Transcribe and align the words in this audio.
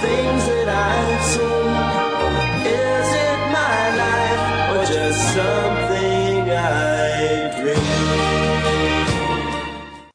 things 0.00 0.46
that 0.46 0.68
I've 0.68 1.22
seen. 1.24 1.74
Is 2.66 3.08
it 3.26 3.38
my 3.52 3.78
life 4.02 4.42
or 4.72 4.82
just 4.92 5.20
something 5.34 6.50
I 6.50 7.50
dream? 7.60 7.82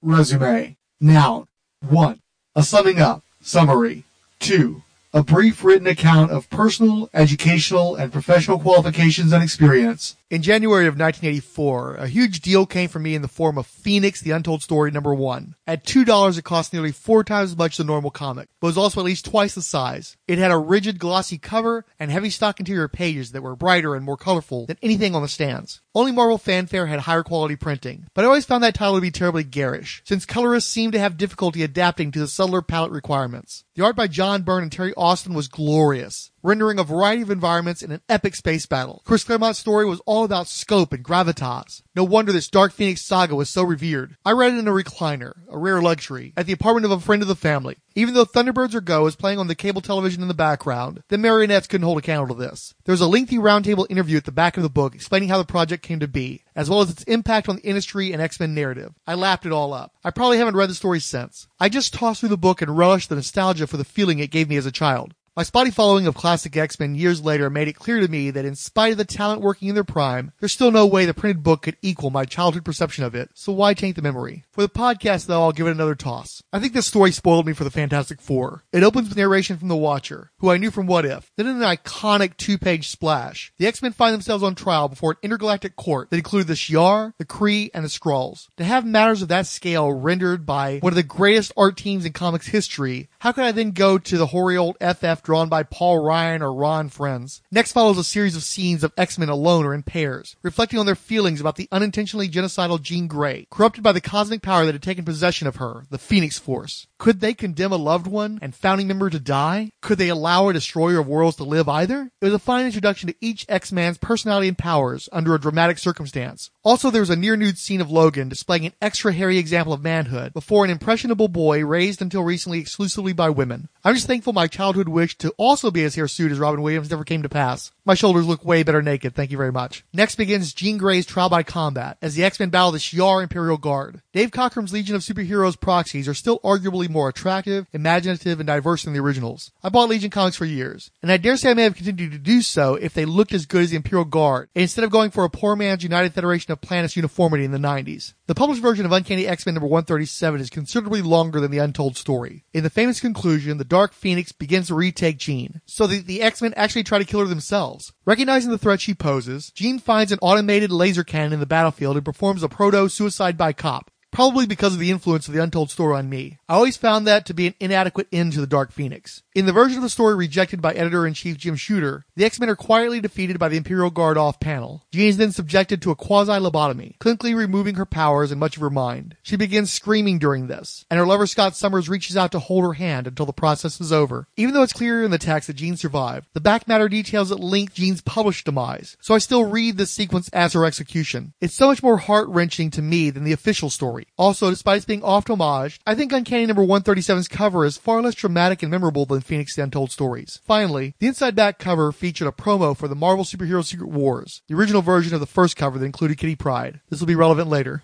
Resume. 0.02 0.76
Noun. 1.00 1.48
1. 1.88 2.22
A 2.56 2.64
summing 2.64 3.00
up. 3.00 3.24
Summary. 3.42 4.04
2. 4.40 4.82
A 5.14 5.24
brief 5.24 5.64
written 5.64 5.88
account 5.88 6.32
of 6.32 6.50
personal, 6.50 7.10
educational, 7.14 7.96
and 7.96 8.12
professional 8.12 8.58
qualifications 8.60 9.32
and 9.32 9.44
experience. 9.44 10.16
In 10.34 10.42
January 10.42 10.88
of 10.88 10.98
1984, 10.98 11.94
a 11.94 12.08
huge 12.08 12.42
deal 12.42 12.66
came 12.66 12.90
for 12.90 12.98
me 12.98 13.14
in 13.14 13.22
the 13.22 13.28
form 13.28 13.56
of 13.56 13.68
Phoenix 13.68 14.20
The 14.20 14.32
Untold 14.32 14.64
Story 14.64 14.90
number 14.90 15.14
one. 15.14 15.54
At 15.68 15.86
$2, 15.86 16.40
it 16.40 16.44
cost 16.44 16.74
nearly 16.74 16.92
four 16.92 17.24
times 17.24 17.52
as 17.52 17.58
much 17.58 17.76
as 17.76 17.82
a 17.82 17.88
normal 17.88 18.10
comic, 18.10 18.50
but 18.60 18.66
was 18.66 18.78
also 18.78 19.00
at 19.00 19.06
least 19.06 19.26
twice 19.26 19.54
the 19.54 19.62
size. 19.62 20.18
It 20.28 20.40
had 20.40 20.50
a 20.50 20.58
rigid, 20.58 20.98
glossy 20.98 21.38
cover 21.38 21.86
and 22.00 22.10
heavy 22.10 22.32
stock 22.32 22.60
interior 22.60 22.88
pages 22.88 23.32
that 23.32 23.44
were 23.44 23.56
brighter 23.56 23.94
and 23.94 24.04
more 24.04 24.18
colorful 24.18 24.66
than 24.66 24.80
anything 24.82 25.14
on 25.14 25.22
the 25.22 25.28
stands. 25.28 25.82
Only 25.94 26.12
Marvel 26.12 26.40
Fanfare 26.40 26.88
had 26.88 27.02
higher 27.02 27.22
quality 27.22 27.56
printing, 27.56 28.08
but 28.16 28.26
I 28.26 28.28
always 28.28 28.46
found 28.46 28.64
that 28.64 28.74
title 28.74 28.96
to 28.96 29.02
be 29.02 29.12
terribly 29.12 29.44
garish, 29.44 30.02
since 30.04 30.26
colorists 30.26 30.72
seemed 30.72 30.94
to 30.94 31.00
have 31.00 31.18
difficulty 31.18 31.62
adapting 31.62 32.12
to 32.12 32.20
the 32.20 32.28
subtler 32.28 32.64
palette 32.64 32.92
requirements. 32.92 33.66
The 33.76 33.84
art 33.84 33.96
by 33.96 34.08
John 34.08 34.42
Byrne 34.42 34.64
and 34.64 34.72
Terry 34.72 34.94
Austin 34.98 35.36
was 35.36 35.48
glorious, 35.48 36.32
rendering 36.42 36.80
a 36.80 36.84
variety 36.84 37.22
of 37.22 37.30
environments 37.30 37.84
in 37.84 37.92
an 37.92 38.02
epic 38.10 38.34
space 38.34 38.66
battle. 38.66 39.04
Chris 39.06 39.24
Claremont's 39.24 39.60
story 39.60 39.86
was 39.86 40.02
all 40.08 40.23
about 40.24 40.48
scope 40.48 40.94
and 40.94 41.04
gravitas. 41.04 41.82
No 41.96 42.04
wonder 42.04 42.32
this 42.32 42.48
Dark 42.48 42.74
Phoenix 42.74 43.02
saga 43.02 43.36
was 43.36 43.50
so 43.50 43.64
revered. 43.64 44.16
I 44.26 44.32
read 44.32 44.54
it 44.54 44.60
in 44.60 44.68
a 44.68 44.72
recliner, 44.72 45.34
a 45.50 45.58
rare 45.58 45.82
luxury, 45.82 46.34
at 46.36 46.46
the 46.46 46.54
apartment 46.54 46.86
of 46.86 46.92
a 46.92 47.00
friend 47.00 47.22
of 47.22 47.28
the 47.28 47.36
family. 47.36 47.78
Even 47.96 48.16
though 48.16 48.26
Thunderbirds 48.26 48.74
Are 48.74 48.82
Go 48.82 49.06
is 49.06 49.16
playing 49.16 49.38
on 49.38 49.48
the 49.48 49.56
cable 49.56 49.82
television 49.82 50.24
in 50.24 50.28
the 50.28 50.34
background, 50.34 51.04
the 51.10 51.18
marionettes 51.18 51.68
couldn't 51.68 51.86
hold 51.86 52.00
a 52.00 52.02
candle 52.02 52.28
to 52.28 52.34
this. 52.34 52.74
There's 52.86 53.02
a 53.02 53.08
lengthy 53.08 53.38
roundtable 53.38 53.86
interview 53.90 54.18
at 54.18 54.26
the 54.26 54.32
back 54.32 54.58
of 54.58 54.64
the 54.64 54.70
book 54.70 54.96
explaining 54.96 55.30
how 55.30 55.38
the 55.38 55.46
project 55.46 55.84
came 55.84 56.00
to 56.00 56.08
be, 56.08 56.44
as 56.56 56.70
well 56.70 56.82
as 56.82 56.90
its 56.90 57.04
impact 57.04 57.48
on 57.48 57.58
the 57.58 57.62
industry 57.64 58.12
and 58.12 58.22
X-Men 58.22 58.56
narrative. 58.56 58.94
I 59.06 59.14
lapped 59.14 59.46
it 59.46 59.52
all 59.52 59.74
up. 59.74 59.94
I 60.04 60.10
probably 60.10 60.40
haven't 60.40 60.56
read 60.56 60.70
the 60.70 60.76
story 60.76 61.00
since. 61.00 61.48
I 61.60 61.70
just 61.70 61.94
tossed 61.94 62.22
through 62.22 62.30
the 62.30 62.38
book 62.38 62.62
and 62.62 62.76
relished 62.76 63.10
the 63.10 63.16
nostalgia 63.16 63.68
for 63.68 63.78
the 63.78 63.84
feeling 63.84 64.20
it 64.20 64.32
gave 64.32 64.50
me 64.50 64.58
as 64.58 64.66
a 64.66 64.72
child. 64.72 65.14
My 65.36 65.42
spotty 65.42 65.72
following 65.72 66.06
of 66.06 66.14
classic 66.14 66.56
X-Men 66.56 66.94
years 66.94 67.24
later 67.24 67.50
made 67.50 67.68
it 67.68 67.74
clear 67.74 68.00
to 68.00 68.08
me 68.08 68.30
that 68.30 68.46
in 68.46 68.54
spite 68.54 68.92
of 68.92 69.00
the 69.00 69.04
talent 69.04 69.42
working 69.42 69.68
in 69.68 69.74
their 69.74 69.84
prime, 69.84 70.32
there's 70.40 70.54
still 70.54 70.70
no 70.70 70.86
way 70.86 71.08
the 71.08 71.14
printed 71.16 71.42
book 71.42 71.64
could 71.64 71.76
equal 71.82 72.12
my 72.12 72.24
childhood 72.24 72.64
perception 72.64 73.04
of 73.04 73.16
it, 73.16 73.32
so 73.34 73.52
why 73.52 73.74
taint 73.74 73.96
the 73.96 74.04
memory? 74.04 74.44
For 74.52 74.62
the 74.62 74.70
podcast 74.70 75.26
though, 75.26 75.42
I'll 75.42 75.52
give 75.52 75.66
it 75.66 75.72
another 75.72 75.96
toss. 75.96 76.44
I 76.54 76.60
think 76.60 76.74
this 76.74 76.86
story 76.86 77.12
spoiled 77.12 77.48
me 77.48 77.54
for 77.54 77.64
the 77.64 77.72
Fantastic 77.72 78.22
Four. 78.22 78.64
It 78.72 78.84
opens 78.84 79.10
with 79.10 79.18
narration 79.18 79.58
from 79.58 79.70
the 79.70 79.76
Watcher, 79.76 80.30
who 80.38 80.52
I 80.52 80.58
knew 80.58 80.70
from 80.70 80.86
What 80.86 81.04
If. 81.04 81.32
Then 81.36 81.48
in 81.48 81.64
an 81.64 81.78
iconic 81.78 82.38
two-page 82.38 82.90
splash, 82.90 83.52
the 83.58 83.66
X-Men 83.66 83.94
find 83.94 84.14
themselves 84.14 84.44
on 84.44 84.54
trial 84.54 84.88
before 84.88 85.14
an 85.14 85.18
intergalactic 85.24 85.76
court 85.76 86.12
that 86.12 86.18
included 86.18 86.48
the 86.48 86.54
Shi'ar, 86.54 87.14
the 87.18 87.26
Kree, 87.26 87.72
and 87.74 87.84
the 87.84 87.90
Skrulls. 87.90 88.50
To 88.58 88.64
have 88.64 88.86
matters 88.86 89.24
of 89.24 89.30
that 89.30 89.48
scale 89.48 89.92
rendered 89.92 90.46
by 90.46 90.78
one 90.78 90.94
of 90.94 90.96
the 90.96 91.02
greatest 91.02 91.52
art 91.58 91.76
teams 91.76 92.06
in 92.06 92.14
comics 92.14 92.46
history, 92.46 93.10
how 93.24 93.32
could 93.32 93.46
I 93.46 93.54
then 93.54 93.72
go 93.72 93.98
to 93.98 94.18
the 94.18 94.26
hoary 94.26 94.58
old 94.58 94.76
FF 94.82 95.24
drawn 95.24 95.48
by 95.48 95.64
Paul 95.64 96.04
Ryan 96.04 96.42
or 96.42 96.54
Ron 96.54 96.90
Frenz? 96.90 97.42
Next 97.54 97.72
follows 97.72 97.98
a 97.98 98.04
series 98.04 98.36
of 98.36 98.44
scenes 98.44 98.84
of 98.84 98.92
X-Men 98.98 99.30
alone 99.30 99.66
or 99.66 99.74
in 99.74 99.82
pairs, 99.82 100.36
reflecting 100.44 100.78
on 100.78 100.86
their 100.86 100.94
feelings 100.94 101.40
about 101.40 101.56
the 101.56 101.70
unintentionally 101.72 102.28
genocidal 102.28 102.82
Jean 102.82 103.08
Grey, 103.08 103.48
corrupted 103.50 103.82
by 103.82 103.94
the 103.94 104.02
cosmic 104.02 104.42
power 104.42 104.66
that 104.66 104.76
had 104.76 104.84
taken 104.84 105.06
possession 105.06 105.48
of 105.48 105.56
her, 105.56 105.86
the 105.90 105.98
Phoenix 105.98 106.38
Force. 106.38 106.88
Could 107.04 107.20
they 107.20 107.34
condemn 107.34 107.74
a 107.74 107.76
loved 107.76 108.08
one 108.08 108.40
and 108.42 108.56
founding 108.56 108.88
member 108.88 109.10
to 109.10 109.20
die? 109.20 109.72
Could 109.82 109.98
they 109.98 110.08
allow 110.08 110.48
a 110.48 110.54
destroyer 110.54 111.00
of 111.00 111.08
worlds 111.08 111.36
to 111.36 111.44
live 111.44 111.68
either? 111.68 112.10
It 112.22 112.26
was 112.26 112.34
a 112.34 112.40
fine 112.40 112.66
introduction 112.66 113.10
to 113.10 113.16
each 113.20 113.46
X-Man's 113.50 113.98
personality 113.98 114.48
and 114.48 114.58
powers 114.58 115.10
under 115.12 115.36
a 115.36 115.40
dramatic 115.42 115.80
circumstance. 115.80 116.50
Also, 116.64 116.90
there 116.90 117.02
was 117.02 117.10
a 117.10 117.18
near 117.18 117.36
nude 117.36 117.58
scene 117.58 117.82
of 117.82 117.92
Logan 117.92 118.30
displaying 118.30 118.66
an 118.66 118.72
extra 118.82 119.12
hairy 119.12 119.38
example 119.38 119.74
of 119.74 119.84
manhood 119.84 120.32
before 120.32 120.64
an 120.64 120.72
impressionable 120.72 121.28
boy 121.28 121.66
raised 121.66 122.02
until 122.02 122.24
recently 122.24 122.60
exclusively 122.60 123.12
by 123.12 123.30
women. 123.30 123.68
I'm 123.84 123.96
just 123.96 124.08
thankful 124.08 124.32
my 124.32 124.48
childhood 124.48 124.88
wish 124.88 125.18
to 125.18 125.34
also 125.36 125.72
be 125.72 125.84
as 125.84 125.96
hirsute 125.96 126.32
as 126.32 126.40
Robin 126.40 126.62
Williams 126.62 126.90
never 126.90 127.04
came 127.04 127.24
to 127.24 127.28
pass. 127.28 127.74
My 127.84 127.96
shoulders 127.96 128.26
look 128.26 128.46
way 128.46 128.64
better 128.64 128.82
naked, 128.82 129.14
thank 129.14 129.30
you 129.30 129.36
very 129.36 129.52
much. 129.52 129.84
Next 129.92 130.16
begins 130.16 130.54
Jean 130.54 130.78
Grey's 130.78 131.06
trial 131.06 131.28
by 131.28 131.44
combat 131.44 131.98
as 132.02 132.16
the 132.16 132.24
X-Men 132.24 132.50
battle 132.50 132.72
the 132.72 132.78
Shi'ar 132.78 133.22
Imperial 133.22 133.58
Guard. 133.58 134.02
Dave 134.14 134.32
Cockrum's 134.32 134.72
Legion 134.72 134.96
of 134.96 135.02
Superheroes 135.02 135.60
proxies 135.60 136.08
are 136.08 136.14
still 136.14 136.40
arguably 136.46 136.93
more 136.94 137.10
attractive, 137.10 137.68
imaginative, 137.74 138.40
and 138.40 138.48
diverse 138.48 138.84
than 138.84 138.94
the 138.94 139.00
originals. 139.00 139.52
I 139.62 139.70
bought 139.70 139.90
Legion 139.90 140.10
comics 140.10 140.38
for 140.38 140.46
years, 140.46 140.92
and 141.02 141.12
I 141.12 141.18
dare 141.18 141.36
say 141.36 141.52
I 141.52 141.54
may 141.54 141.64
have 141.64 141.76
continued 141.76 142.12
to 142.12 142.18
do 142.18 142.42
so 142.42 142.76
if 142.76 142.94
they 142.94 143.04
looked 143.06 143.34
as 143.34 143.46
good 143.46 143.64
as 143.64 143.72
the 143.72 143.76
Imperial 143.76 144.06
Guard, 144.06 144.50
instead 144.56 144.86
of 144.86 144.92
going 144.92 145.12
for 145.12 145.26
a 145.26 145.30
poor 145.30 145.56
man's 145.56 145.84
United 145.84 146.14
Federation 146.14 146.52
of 146.52 146.62
Planets 146.62 146.96
uniformity 146.96 147.44
in 147.44 147.52
the 147.52 147.58
90s. 147.58 148.14
The 148.28 148.36
published 148.36 148.62
version 148.62 148.86
of 148.86 148.92
Uncanny 148.92 149.28
X-Men 149.28 149.56
number 149.56 149.68
137 149.68 150.40
is 150.40 150.50
considerably 150.50 151.02
longer 151.02 151.42
than 151.42 151.52
the 151.52 151.58
untold 151.58 151.98
story. 151.98 152.46
In 152.54 152.64
the 152.64 152.70
famous 152.70 153.02
conclusion, 153.02 153.58
the 153.58 153.66
Dark 153.66 153.94
Phoenix 153.94 154.32
begins 154.32 154.68
to 154.68 154.76
retake 154.76 155.18
Jean, 155.18 155.62
so 155.66 155.88
that 155.88 156.06
the 156.06 156.22
X-Men 156.22 156.54
actually 156.56 156.84
try 156.84 157.00
to 157.00 157.06
kill 157.06 157.20
her 157.20 157.26
themselves. 157.26 157.92
Recognizing 158.06 158.52
the 158.52 158.58
threat 158.58 158.80
she 158.80 158.94
poses, 158.94 159.52
Jean 159.52 159.80
finds 159.80 160.12
an 160.12 160.20
automated 160.22 160.72
laser 160.72 161.04
cannon 161.04 161.34
in 161.34 161.40
the 161.40 161.46
battlefield 161.46 161.98
and 161.98 162.06
performs 162.06 162.44
a 162.44 162.50
proto-suicide 162.50 163.38
by 163.38 163.52
cop 163.52 163.90
probably 164.14 164.46
because 164.46 164.74
of 164.74 164.80
the 164.80 164.92
influence 164.92 165.28
of 165.28 165.34
the 165.34 165.42
untold 165.42 165.72
story 165.72 165.98
on 165.98 166.10
me. 166.10 166.38
I 166.54 166.56
always 166.58 166.78
found 166.78 167.08
that 167.08 167.26
to 167.26 167.34
be 167.34 167.48
an 167.48 167.56
inadequate 167.60 168.10
end 168.12 168.34
to 168.34 168.40
the 168.40 168.46
Dark 168.46 168.72
Phoenix. 168.72 169.24
In 169.34 169.48
the 169.48 169.52
version 169.52 169.80
of 169.80 169.82
the 169.82 169.90
story 169.90 170.14
rejected 170.14 170.62
by 170.62 170.74
editor-in-chief 170.74 171.36
Jim 171.36 171.56
Shooter, 171.56 172.06
the 172.16 172.26
X-Men 172.26 172.48
are 172.48 172.56
quietly 172.56 173.02
defeated 173.02 173.40
by 173.40 173.50
the 173.50 173.58
Imperial 173.58 173.90
Guard 173.90 174.20
off 174.20 174.40
panel. 174.40 174.86
Jean 174.92 175.08
is 175.08 175.18
then 175.18 175.32
subjected 175.32 175.82
to 175.82 175.90
a 175.90 175.96
quasi-lobotomy, 175.96 177.00
clinically 177.00 177.36
removing 177.36 177.74
her 177.74 177.88
powers 177.88 178.30
and 178.30 178.40
much 178.40 178.56
of 178.56 178.62
her 178.62 178.70
mind. 178.70 179.18
She 179.24 179.36
begins 179.36 179.74
screaming 179.74 180.20
during 180.20 180.46
this, 180.46 180.86
and 180.92 181.00
her 181.00 181.08
lover 181.08 181.26
Scott 181.26 181.56
Summers 181.56 181.90
reaches 181.90 182.16
out 182.16 182.32
to 182.34 182.40
hold 182.40 182.64
her 182.66 182.74
hand 182.74 183.08
until 183.08 183.26
the 183.26 183.34
process 183.34 183.82
is 183.82 183.92
over. 183.92 184.28
Even 184.38 184.54
though 184.54 184.62
it's 184.62 184.74
clear 184.74 185.04
in 185.04 185.10
the 185.10 185.18
text 185.18 185.48
that 185.48 185.56
Jean 185.56 185.76
survived, 185.76 186.28
the 186.34 186.40
back 186.40 186.68
matter 186.68 186.88
details 186.88 187.30
that 187.30 187.40
link 187.40 187.74
Jean's 187.74 188.02
published 188.02 188.46
demise, 188.46 188.96
so 189.02 189.16
I 189.16 189.18
still 189.18 189.46
read 189.46 189.78
this 189.78 189.90
sequence 189.90 190.30
as 190.30 190.54
her 190.54 190.66
execution. 190.66 191.34
It's 191.42 191.56
so 191.56 191.66
much 191.66 191.82
more 191.82 191.98
heart-wrenching 191.98 192.70
to 192.72 192.84
me 192.84 193.10
than 193.10 193.24
the 193.24 193.34
official 193.34 193.72
story. 193.72 194.06
Also, 194.20 194.52
despite 194.52 194.78
its 194.78 194.86
being 194.86 195.02
oft 195.02 195.30
homaged, 195.30 195.80
I 195.88 195.96
think 195.96 196.12
Uncanny 196.12 196.43
number 196.48 196.64
137's 196.64 197.28
cover 197.28 197.66
is 197.66 197.78
far 197.78 198.02
less 198.02 198.16
dramatic 198.16 198.64
and 198.64 198.72
memorable 198.72 199.06
than 199.06 199.22
Phoenix 199.22 199.56
the 199.56 199.64
Untold 199.64 199.92
Stories. 199.92 200.40
Finally, 200.44 200.96
the 201.00 201.08
inside 201.08 201.36
back 201.36 201.60
cover 201.60 201.92
featured 201.92 202.28
a 202.28 202.32
promo 202.32 202.76
for 202.76 202.88
the 202.88 202.96
Marvel 202.96 203.24
Superhero 203.24 203.64
Secret 203.64 203.90
Wars, 203.90 204.42
the 204.48 204.56
original 204.56 204.82
version 204.82 205.14
of 205.14 205.20
the 205.20 205.26
first 205.26 205.56
cover 205.56 205.78
that 205.80 205.86
included 205.86 206.18
Kitty 206.18 206.36
Pryde. 206.36 206.82
This 206.90 207.00
will 207.00 207.08
be 207.08 207.16
relevant 207.16 207.50
later. 207.50 207.84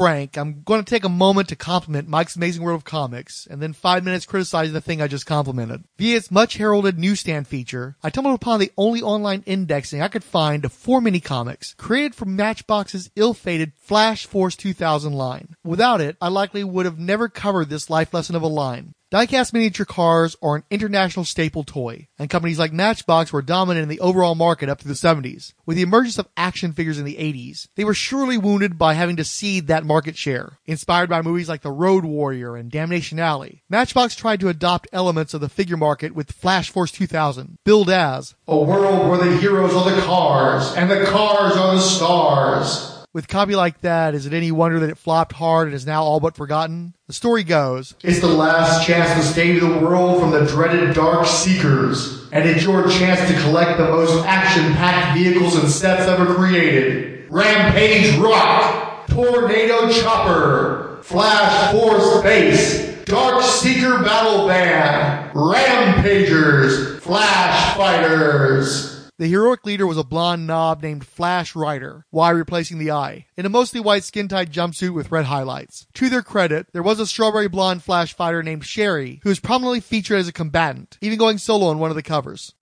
Frank, 0.00 0.38
I'm 0.38 0.62
going 0.62 0.82
to 0.82 0.88
take 0.88 1.04
a 1.04 1.10
moment 1.10 1.48
to 1.48 1.56
compliment 1.56 2.08
Mike's 2.08 2.34
Amazing 2.34 2.62
World 2.62 2.78
of 2.78 2.84
Comics, 2.84 3.46
and 3.50 3.60
then 3.60 3.74
five 3.74 4.02
minutes 4.02 4.24
criticizing 4.24 4.72
the 4.72 4.80
thing 4.80 5.02
I 5.02 5.08
just 5.08 5.26
complimented. 5.26 5.84
Via 5.98 6.16
its 6.16 6.30
much 6.30 6.56
heralded 6.56 6.98
newsstand 6.98 7.46
feature, 7.46 7.98
I 8.02 8.08
stumbled 8.08 8.34
upon 8.34 8.60
the 8.60 8.72
only 8.78 9.02
online 9.02 9.42
indexing 9.44 10.00
I 10.00 10.08
could 10.08 10.24
find 10.24 10.64
of 10.64 10.72
four 10.72 11.02
mini 11.02 11.20
comics, 11.20 11.74
created 11.74 12.14
from 12.14 12.34
Matchbox's 12.34 13.10
ill-fated 13.14 13.74
Flash 13.76 14.24
Force 14.24 14.56
2000 14.56 15.12
line. 15.12 15.54
Without 15.64 16.00
it, 16.00 16.16
I 16.18 16.28
likely 16.28 16.64
would 16.64 16.86
have 16.86 16.98
never 16.98 17.28
covered 17.28 17.68
this 17.68 17.90
life 17.90 18.14
lesson 18.14 18.34
of 18.34 18.42
a 18.42 18.46
line. 18.46 18.94
Diecast 19.12 19.52
miniature 19.52 19.84
cars 19.84 20.36
are 20.40 20.54
an 20.54 20.62
international 20.70 21.24
staple 21.24 21.64
toy, 21.64 22.06
and 22.16 22.30
companies 22.30 22.60
like 22.60 22.72
Matchbox 22.72 23.32
were 23.32 23.42
dominant 23.42 23.82
in 23.82 23.88
the 23.88 23.98
overall 23.98 24.36
market 24.36 24.68
up 24.68 24.80
through 24.80 24.92
the 24.92 24.94
70s. 24.94 25.52
With 25.66 25.76
the 25.76 25.82
emergence 25.82 26.16
of 26.16 26.28
action 26.36 26.72
figures 26.72 26.96
in 26.96 27.04
the 27.04 27.16
80s, 27.16 27.66
they 27.74 27.82
were 27.82 27.92
surely 27.92 28.38
wounded 28.38 28.78
by 28.78 28.94
having 28.94 29.16
to 29.16 29.24
cede 29.24 29.66
that 29.66 29.84
market 29.84 30.16
share. 30.16 30.60
Inspired 30.64 31.10
by 31.10 31.22
movies 31.22 31.48
like 31.48 31.62
The 31.62 31.72
Road 31.72 32.04
Warrior 32.04 32.54
and 32.54 32.70
Damnation 32.70 33.18
Alley, 33.18 33.64
Matchbox 33.68 34.14
tried 34.14 34.38
to 34.38 34.48
adopt 34.48 34.86
elements 34.92 35.34
of 35.34 35.40
the 35.40 35.48
figure 35.48 35.76
market 35.76 36.14
with 36.14 36.30
Flash 36.30 36.70
Force 36.70 36.92
2000, 36.92 37.58
billed 37.64 37.90
as 37.90 38.36
A 38.46 38.56
world 38.56 39.08
where 39.08 39.18
the 39.18 39.36
heroes 39.38 39.74
are 39.74 39.90
the 39.90 40.02
cars 40.02 40.72
and 40.76 40.88
the 40.88 41.04
cars 41.06 41.56
are 41.56 41.74
the 41.74 41.80
stars. 41.80 42.89
With 43.12 43.26
copy 43.26 43.56
like 43.56 43.80
that, 43.80 44.14
is 44.14 44.26
it 44.26 44.32
any 44.32 44.52
wonder 44.52 44.78
that 44.78 44.90
it 44.90 44.96
flopped 44.96 45.32
hard 45.32 45.66
and 45.66 45.74
is 45.74 45.84
now 45.84 46.04
all 46.04 46.20
but 46.20 46.36
forgotten? 46.36 46.94
The 47.08 47.12
story 47.12 47.42
goes, 47.42 47.96
It's 48.04 48.20
the 48.20 48.28
last 48.28 48.86
chance 48.86 49.12
to 49.20 49.32
save 49.32 49.60
the 49.60 49.80
world 49.84 50.20
from 50.20 50.30
the 50.30 50.46
dreaded 50.46 50.94
Dark 50.94 51.26
Seekers. 51.26 52.28
And 52.30 52.48
it's 52.48 52.62
your 52.62 52.88
chance 52.88 53.28
to 53.28 53.36
collect 53.40 53.78
the 53.78 53.88
most 53.88 54.24
action-packed 54.24 55.18
vehicles 55.18 55.56
and 55.56 55.68
sets 55.68 56.02
ever 56.02 56.32
created. 56.36 57.26
Rampage 57.30 58.16
Rock, 58.16 59.08
Tornado 59.08 59.90
Chopper, 59.90 61.00
Flash 61.02 61.72
Force 61.72 62.22
Base, 62.22 63.04
Dark 63.06 63.42
Seeker 63.42 64.04
Battle 64.04 64.46
Band, 64.46 65.32
Rampagers, 65.34 67.00
Flash 67.02 67.76
Fighters. 67.76 68.99
The 69.20 69.28
heroic 69.28 69.66
leader 69.66 69.86
was 69.86 69.98
a 69.98 70.02
blonde 70.02 70.46
knob 70.46 70.82
named 70.82 71.04
Flash 71.04 71.54
Ryder, 71.54 72.06
Y 72.10 72.30
replacing 72.30 72.78
the 72.78 72.90
I, 72.90 73.26
in 73.36 73.44
a 73.44 73.50
mostly 73.50 73.78
white 73.78 74.02
skin-tight 74.02 74.50
jumpsuit 74.50 74.94
with 74.94 75.12
red 75.12 75.26
highlights. 75.26 75.86
To 75.92 76.08
their 76.08 76.22
credit, 76.22 76.68
there 76.72 76.82
was 76.82 76.98
a 76.98 77.06
strawberry 77.06 77.46
blonde 77.46 77.82
Flash 77.82 78.14
fighter 78.14 78.42
named 78.42 78.64
Sherry, 78.64 79.20
who 79.22 79.28
was 79.28 79.38
prominently 79.38 79.80
featured 79.80 80.20
as 80.20 80.28
a 80.28 80.32
combatant, 80.32 80.96
even 81.02 81.18
going 81.18 81.36
solo 81.36 81.66
on 81.66 81.78
one 81.78 81.90
of 81.90 81.96
the 81.96 82.02
covers. 82.02 82.54